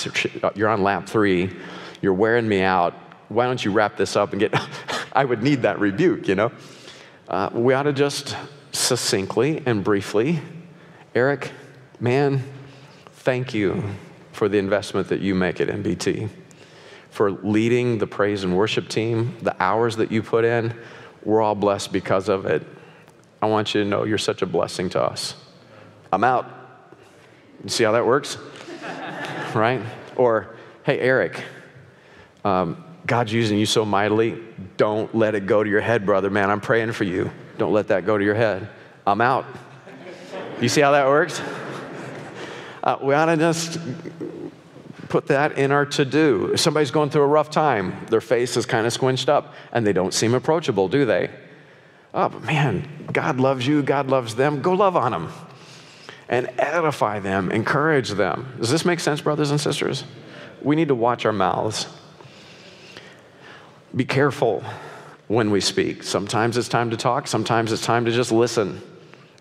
you're 0.55 0.69
on 0.69 0.83
lap 0.83 1.09
three, 1.09 1.51
you're 2.03 2.13
wearing 2.13 2.47
me 2.47 2.61
out. 2.61 2.93
Why 3.29 3.47
don't 3.47 3.65
you 3.65 3.73
wrap 3.73 3.97
this 3.97 4.15
up 4.15 4.33
and 4.33 4.41
get. 4.41 4.55
I 5.13 5.25
would 5.25 5.43
need 5.43 5.63
that 5.63 5.81
rebuke, 5.81 6.29
you 6.29 6.35
know? 6.35 6.53
Uh, 7.27 7.49
we 7.53 7.73
ought 7.73 7.85
to 7.85 7.93
just 7.93 8.37
succinctly 8.71 9.63
and 9.65 9.83
briefly, 9.83 10.41
Eric, 11.15 11.53
man, 11.99 12.45
thank 13.13 13.55
you 13.55 13.83
for 14.33 14.49
the 14.51 14.59
investment 14.59 15.09
that 15.09 15.21
you 15.21 15.35
make 15.35 15.59
at 15.63 15.69
MBT, 15.69 16.29
for 17.09 17.31
leading 17.31 17.97
the 17.97 18.07
praise 18.07 18.45
and 18.45 18.55
worship 18.55 18.89
team, 18.89 19.35
the 19.41 19.57
hours 19.61 19.97
that 19.97 20.13
you 20.13 20.23
put 20.23 20.45
in. 20.45 20.75
We're 21.25 21.41
all 21.41 21.55
blessed 21.55 21.91
because 21.93 22.29
of 22.29 22.45
it. 22.45 22.63
I 23.41 23.47
want 23.47 23.75
you 23.75 23.83
to 23.83 23.89
know 23.89 24.05
you're 24.05 24.19
such 24.19 24.43
a 24.43 24.47
blessing 24.47 24.89
to 24.91 25.03
us. 25.03 25.35
I'm 26.13 26.25
out. 26.25 26.47
You 27.63 27.69
see 27.69 27.85
how 27.85 27.93
that 27.93 28.07
works? 28.07 28.39
right? 29.55 29.83
Or, 30.17 30.57
hey, 30.85 30.99
Eric, 31.01 31.43
um, 32.45 32.83
God's 33.07 33.33
using 33.33 33.59
you 33.59 33.67
so 33.67 33.85
mightily. 33.85 34.43
Don't 34.77 35.15
let 35.15 35.35
it 35.35 35.47
go 35.47 35.63
to 35.63 35.69
your 35.69 35.81
head, 35.81 36.07
brother. 36.07 36.31
Man, 36.31 36.51
I'm 36.51 36.61
praying 36.61 36.93
for 36.93 37.05
you. 37.05 37.31
Don't 37.59 37.73
let 37.73 37.89
that 37.89 38.07
go 38.07 38.19
to 38.19 38.25
your 38.25 38.35
head. 38.35 38.69
I'm 39.07 39.21
out. 39.21 39.47
You 40.61 40.69
see 40.69 40.81
how 40.81 40.93
that 40.93 41.07
works? 41.07 41.41
Uh, 42.83 42.99
we 43.03 43.15
ought 43.15 43.27
to 43.27 43.37
just 43.37 43.79
put 45.09 45.27
that 45.27 45.59
in 45.59 45.71
our 45.73 45.87
to 45.87 46.05
do. 46.05 46.57
Somebody's 46.57 46.91
going 46.91 47.11
through 47.11 47.23
a 47.23 47.27
rough 47.27 47.51
time, 47.51 48.07
their 48.11 48.21
face 48.21 48.57
is 48.57 48.67
kind 48.67 48.87
of 48.87 48.93
squinched 48.93 49.29
up, 49.29 49.55
and 49.73 49.87
they 49.87 49.93
don't 49.93 50.13
seem 50.13 50.35
approachable, 50.35 50.89
do 50.89 51.05
they? 51.05 51.31
Oh, 52.17 52.31
man, 52.31 52.89
God 53.13 53.39
loves 53.39 53.67
you, 53.67 53.83
God 53.83 54.09
loves 54.09 54.37
them. 54.37 54.63
Go 54.63 54.73
love 54.73 54.97
on 54.97 55.13
them 55.13 55.31
and 56.29 56.51
edify 56.59 57.21
them, 57.21 57.53
encourage 57.53 58.11
them. 58.11 58.55
Does 58.59 58.71
this 58.71 58.87
make 58.87 59.01
sense, 59.01 59.21
brothers 59.21 59.51
and 59.51 59.61
sisters? 59.61 60.05
We 60.63 60.77
need 60.77 60.89
to 60.89 60.95
watch 60.95 61.27
our 61.27 61.33
mouths. 61.33 61.87
Be 63.95 64.07
careful 64.07 64.65
when 65.29 65.51
we 65.51 65.61
speak. 65.61 66.03
Sometimes 66.03 66.57
it's 66.57 66.69
time 66.69 66.91
to 66.91 66.97
talk, 66.97 67.29
sometimes 67.29 67.71
it's 67.71 67.83
time 67.85 68.07
to 68.07 68.11
just 68.11 68.33
listen. 68.33 68.81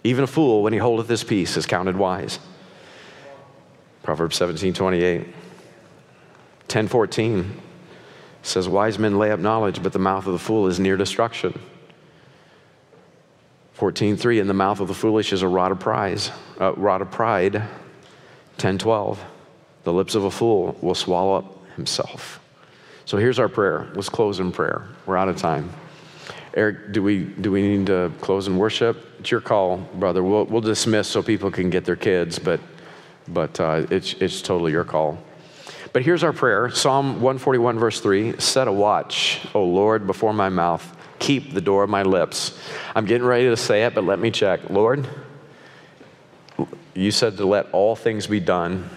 Even 0.04 0.26
a 0.26 0.28
fool, 0.28 0.62
when 0.62 0.74
he 0.74 0.80
holdeth 0.80 1.08
his 1.08 1.24
peace, 1.24 1.58
is 1.58 1.66
counted 1.66 1.96
wise. 1.96 2.40
Proverbs 4.04 4.36
17 4.36 4.74
28. 4.74 5.28
10 6.68 6.88
14 6.88 7.62
says, 8.44 8.68
Wise 8.68 9.00
men 9.00 9.18
lay 9.18 9.32
up 9.32 9.40
knowledge, 9.40 9.82
but 9.82 9.94
the 9.94 10.00
mouth 10.00 10.28
of 10.28 10.34
the 10.34 10.40
fool 10.40 10.68
is 10.68 10.80
near 10.80 10.98
destruction. 10.98 11.58
14.3, 13.78 14.40
in 14.40 14.48
the 14.48 14.54
mouth 14.54 14.80
of 14.80 14.88
the 14.88 14.94
foolish 14.94 15.34
is 15.34 15.42
a 15.42 15.48
rod 15.48 15.72
of 15.72 15.80
pride. 15.80 16.22
Uh, 16.60 16.74
rod 16.74 17.02
of 17.02 17.12
pride. 17.12 17.62
10.12, 18.58 19.18
the 19.84 19.92
lips 19.92 20.16
of 20.16 20.24
a 20.24 20.32
fool 20.32 20.78
will 20.82 20.96
swallow 20.96 21.36
up 21.36 21.68
himself. 21.76 22.40
So 23.04 23.18
here's 23.18 23.38
our 23.38 23.50
prayer. 23.50 23.92
Let's 23.94 24.08
close 24.08 24.40
in 24.40 24.52
prayer. 24.54 24.88
We're 25.06 25.18
out 25.18 25.28
of 25.28 25.36
time. 25.36 25.72
Eric, 26.54 26.94
do 26.94 27.04
we, 27.04 27.26
do 27.26 27.52
we 27.52 27.62
need 27.62 27.88
to 27.88 28.14
close 28.22 28.48
in 28.48 28.58
worship? 28.58 29.06
It's 29.20 29.30
your 29.30 29.42
call, 29.42 29.78
brother. 29.96 30.24
We'll, 30.24 30.46
we'll 30.46 30.62
dismiss 30.62 31.10
so 31.10 31.22
people 31.22 31.52
can 31.52 31.70
get 31.70 31.84
their 31.84 31.98
kids, 31.98 32.40
but, 32.40 32.62
but 33.28 33.60
uh, 33.60 33.86
it's, 33.92 34.14
it's 34.14 34.42
totally 34.42 34.72
your 34.72 34.86
call. 34.86 35.22
But 35.92 36.04
here's 36.04 36.24
our 36.24 36.34
prayer 36.34 36.70
Psalm 36.70 37.16
141, 37.16 37.78
verse 37.78 38.00
3 38.00 38.40
Set 38.40 38.70
a 38.70 38.72
watch, 38.72 39.42
O 39.54 39.66
Lord, 39.66 40.08
before 40.08 40.32
my 40.32 40.48
mouth. 40.48 40.95
Keep 41.20 41.54
the 41.54 41.62
door 41.62 41.84
of 41.84 41.90
my 41.90 42.04
lips. 42.04 42.58
I'm 42.96 43.06
getting 43.06 43.26
ready 43.26 43.46
to 43.46 43.58
say 43.58 43.84
it, 43.86 43.96
but 43.96 44.04
let 44.04 44.20
me 44.20 44.32
check. 44.32 44.70
Lord, 44.70 45.08
you 46.94 47.12
said 47.12 47.38
to 47.38 47.46
let 47.46 47.68
all 47.72 47.96
things 47.96 48.28
be 48.28 48.40
done 48.40 48.90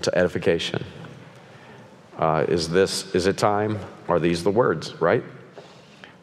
to 0.00 0.16
edification. 0.16 0.84
Uh, 2.18 2.44
is 2.48 2.68
this, 2.68 3.14
is 3.14 3.26
it 3.26 3.38
time? 3.38 3.78
Are 4.08 4.20
these 4.20 4.44
the 4.44 4.50
words, 4.50 4.94
right? 5.00 5.24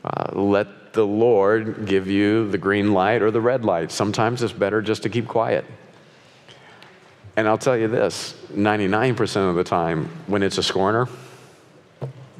Uh, 0.03 0.31
let 0.33 0.93
the 0.93 1.05
Lord 1.05 1.85
give 1.85 2.07
you 2.07 2.49
the 2.49 2.57
green 2.57 2.93
light 2.93 3.21
or 3.21 3.31
the 3.31 3.41
red 3.41 3.65
light. 3.65 3.91
Sometimes 3.91 4.43
it's 4.43 4.53
better 4.53 4.81
just 4.81 5.03
to 5.03 5.09
keep 5.09 5.27
quiet. 5.27 5.65
And 7.35 7.47
I'll 7.47 7.57
tell 7.57 7.77
you 7.77 7.87
this 7.87 8.33
99% 8.51 9.49
of 9.49 9.55
the 9.55 9.63
time, 9.63 10.09
when 10.27 10.43
it's 10.43 10.57
a 10.57 10.63
scorner, 10.63 11.07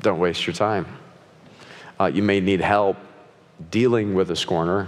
don't 0.01 0.19
waste 0.19 0.45
your 0.45 0.53
time. 0.53 0.85
Uh, 2.01 2.07
you 2.07 2.23
may 2.23 2.39
need 2.39 2.61
help 2.61 2.97
dealing 3.69 4.15
with 4.15 4.31
a 4.31 4.35
scorner. 4.35 4.87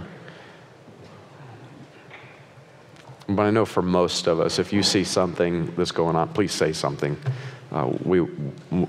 But 3.28 3.42
I 3.42 3.50
know 3.50 3.64
for 3.64 3.82
most 3.82 4.26
of 4.26 4.40
us, 4.40 4.58
if 4.58 4.72
you 4.72 4.82
see 4.82 5.04
something 5.04 5.72
that's 5.76 5.92
going 5.92 6.16
on, 6.16 6.30
please 6.30 6.50
say 6.50 6.72
something. 6.72 7.16
Uh, 7.70 7.92
we, 8.02 8.18
w- 8.18 8.88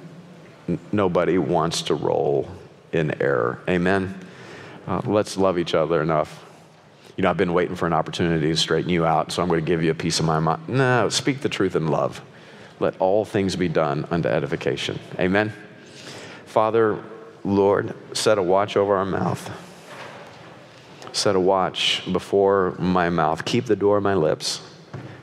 nobody 0.91 1.37
wants 1.37 1.83
to 1.83 1.93
roll 1.93 2.49
in 2.93 3.21
error. 3.21 3.61
Amen. 3.69 4.17
Uh, 4.87 5.01
let's 5.05 5.37
love 5.37 5.59
each 5.59 5.75
other 5.75 6.01
enough. 6.01 6.43
You 7.17 7.21
know, 7.21 7.29
I've 7.29 7.37
been 7.37 7.53
waiting 7.53 7.75
for 7.75 7.85
an 7.85 7.93
opportunity 7.93 8.47
to 8.47 8.55
straighten 8.57 8.89
you 8.89 9.05
out, 9.05 9.31
so 9.31 9.43
I'm 9.43 9.49
going 9.49 9.63
to 9.63 9.67
give 9.67 9.83
you 9.83 9.91
a 9.91 9.95
piece 9.95 10.19
of 10.19 10.25
my 10.25 10.39
mind. 10.39 10.67
No, 10.67 11.09
speak 11.09 11.41
the 11.41 11.49
truth 11.49 11.75
in 11.75 11.89
love. 11.89 12.23
Let 12.79 12.99
all 12.99 13.23
things 13.23 13.55
be 13.55 13.67
done 13.67 14.07
unto 14.09 14.29
edification. 14.29 14.97
Amen. 15.19 15.53
Father, 16.47 17.03
Lord, 17.45 17.93
set 18.17 18.39
a 18.39 18.43
watch 18.43 18.75
over 18.75 18.95
our 18.95 19.05
mouth. 19.05 19.51
Set 21.13 21.35
a 21.35 21.39
watch 21.39 22.01
before 22.11 22.75
my 22.79 23.09
mouth. 23.09 23.45
Keep 23.45 23.65
the 23.65 23.75
door 23.75 23.97
of 23.97 24.03
my 24.03 24.15
lips. 24.15 24.61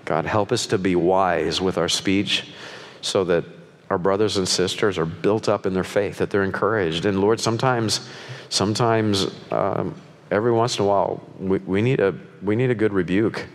God, 0.04 0.24
help 0.24 0.52
us 0.52 0.66
to 0.68 0.78
be 0.78 0.94
wise 0.94 1.60
with 1.60 1.76
our 1.78 1.88
speech 1.88 2.52
so 3.00 3.24
that 3.24 3.44
our 3.90 3.98
brothers 3.98 4.36
and 4.36 4.48
sisters 4.48 4.98
are 4.98 5.04
built 5.04 5.48
up 5.48 5.66
in 5.66 5.74
their 5.74 5.84
faith, 5.84 6.18
that 6.18 6.30
they're 6.30 6.44
encouraged. 6.44 7.04
And 7.06 7.20
Lord, 7.20 7.40
sometimes, 7.40 8.08
sometimes, 8.48 9.26
um, 9.50 10.00
every 10.30 10.52
once 10.52 10.78
in 10.78 10.84
a 10.84 10.88
while, 10.88 11.22
we, 11.38 11.58
we, 11.58 11.82
need, 11.82 12.00
a, 12.00 12.14
we 12.40 12.54
need 12.54 12.70
a 12.70 12.74
good 12.74 12.92
rebuke. 12.92 13.46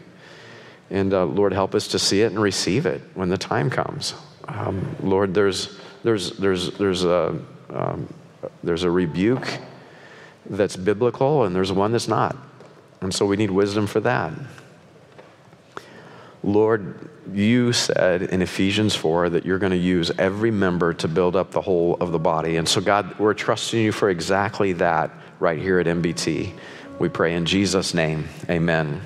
And 0.90 1.14
uh, 1.14 1.26
Lord, 1.26 1.54
help 1.54 1.74
us 1.74 1.88
to 1.90 2.00
see 2.00 2.22
it 2.22 2.28
and 2.28 2.40
receive 2.40 2.86
it 2.86 3.02
when 3.14 3.30
the 3.30 3.38
time 3.38 3.70
comes. 3.70 4.14
Um, 4.48 4.96
Lord, 5.02 5.34
there's, 5.34 5.80
there's, 6.04 6.32
there's, 6.38 6.72
there's, 6.78 7.04
a, 7.04 7.40
um, 7.70 8.14
there's 8.64 8.84
a 8.84 8.92
rebuke 8.92 9.60
that's 10.50 10.76
biblical 10.76 11.44
and 11.44 11.56
there's 11.56 11.72
one 11.72 11.92
that's 11.92 12.08
not. 12.08 12.36
And 13.02 13.14
so 13.14 13.26
we 13.26 13.38
need 13.38 13.52
wisdom 13.52 13.88
for 13.88 14.00
that. 14.02 14.34
Lord, 16.44 17.10
you 17.34 17.74
said 17.74 18.22
in 18.22 18.42
Ephesians 18.42 18.96
4 18.96 19.30
that 19.30 19.46
you're 19.46 19.60
going 19.60 19.72
to 19.72 19.78
use 19.78 20.12
every 20.18 20.52
member 20.52 20.94
to 20.94 21.08
build 21.08 21.36
up 21.36 21.52
the 21.52 21.62
whole 21.62 21.96
of 21.96 22.12
the 22.12 22.20
body. 22.20 22.56
And 22.56 22.68
so, 22.68 22.80
God, 22.80 23.20
we're 23.20 23.34
trusting 23.34 23.82
you 23.82 23.92
for 23.92 24.10
exactly 24.10 24.74
that 24.74 25.12
right 25.40 25.60
here 25.60 25.80
at 25.80 25.88
MBT. 25.88 26.54
We 27.00 27.10
pray 27.10 27.36
in 27.36 27.46
Jesus' 27.46 27.94
name. 27.94 28.30
Amen. 28.50 29.02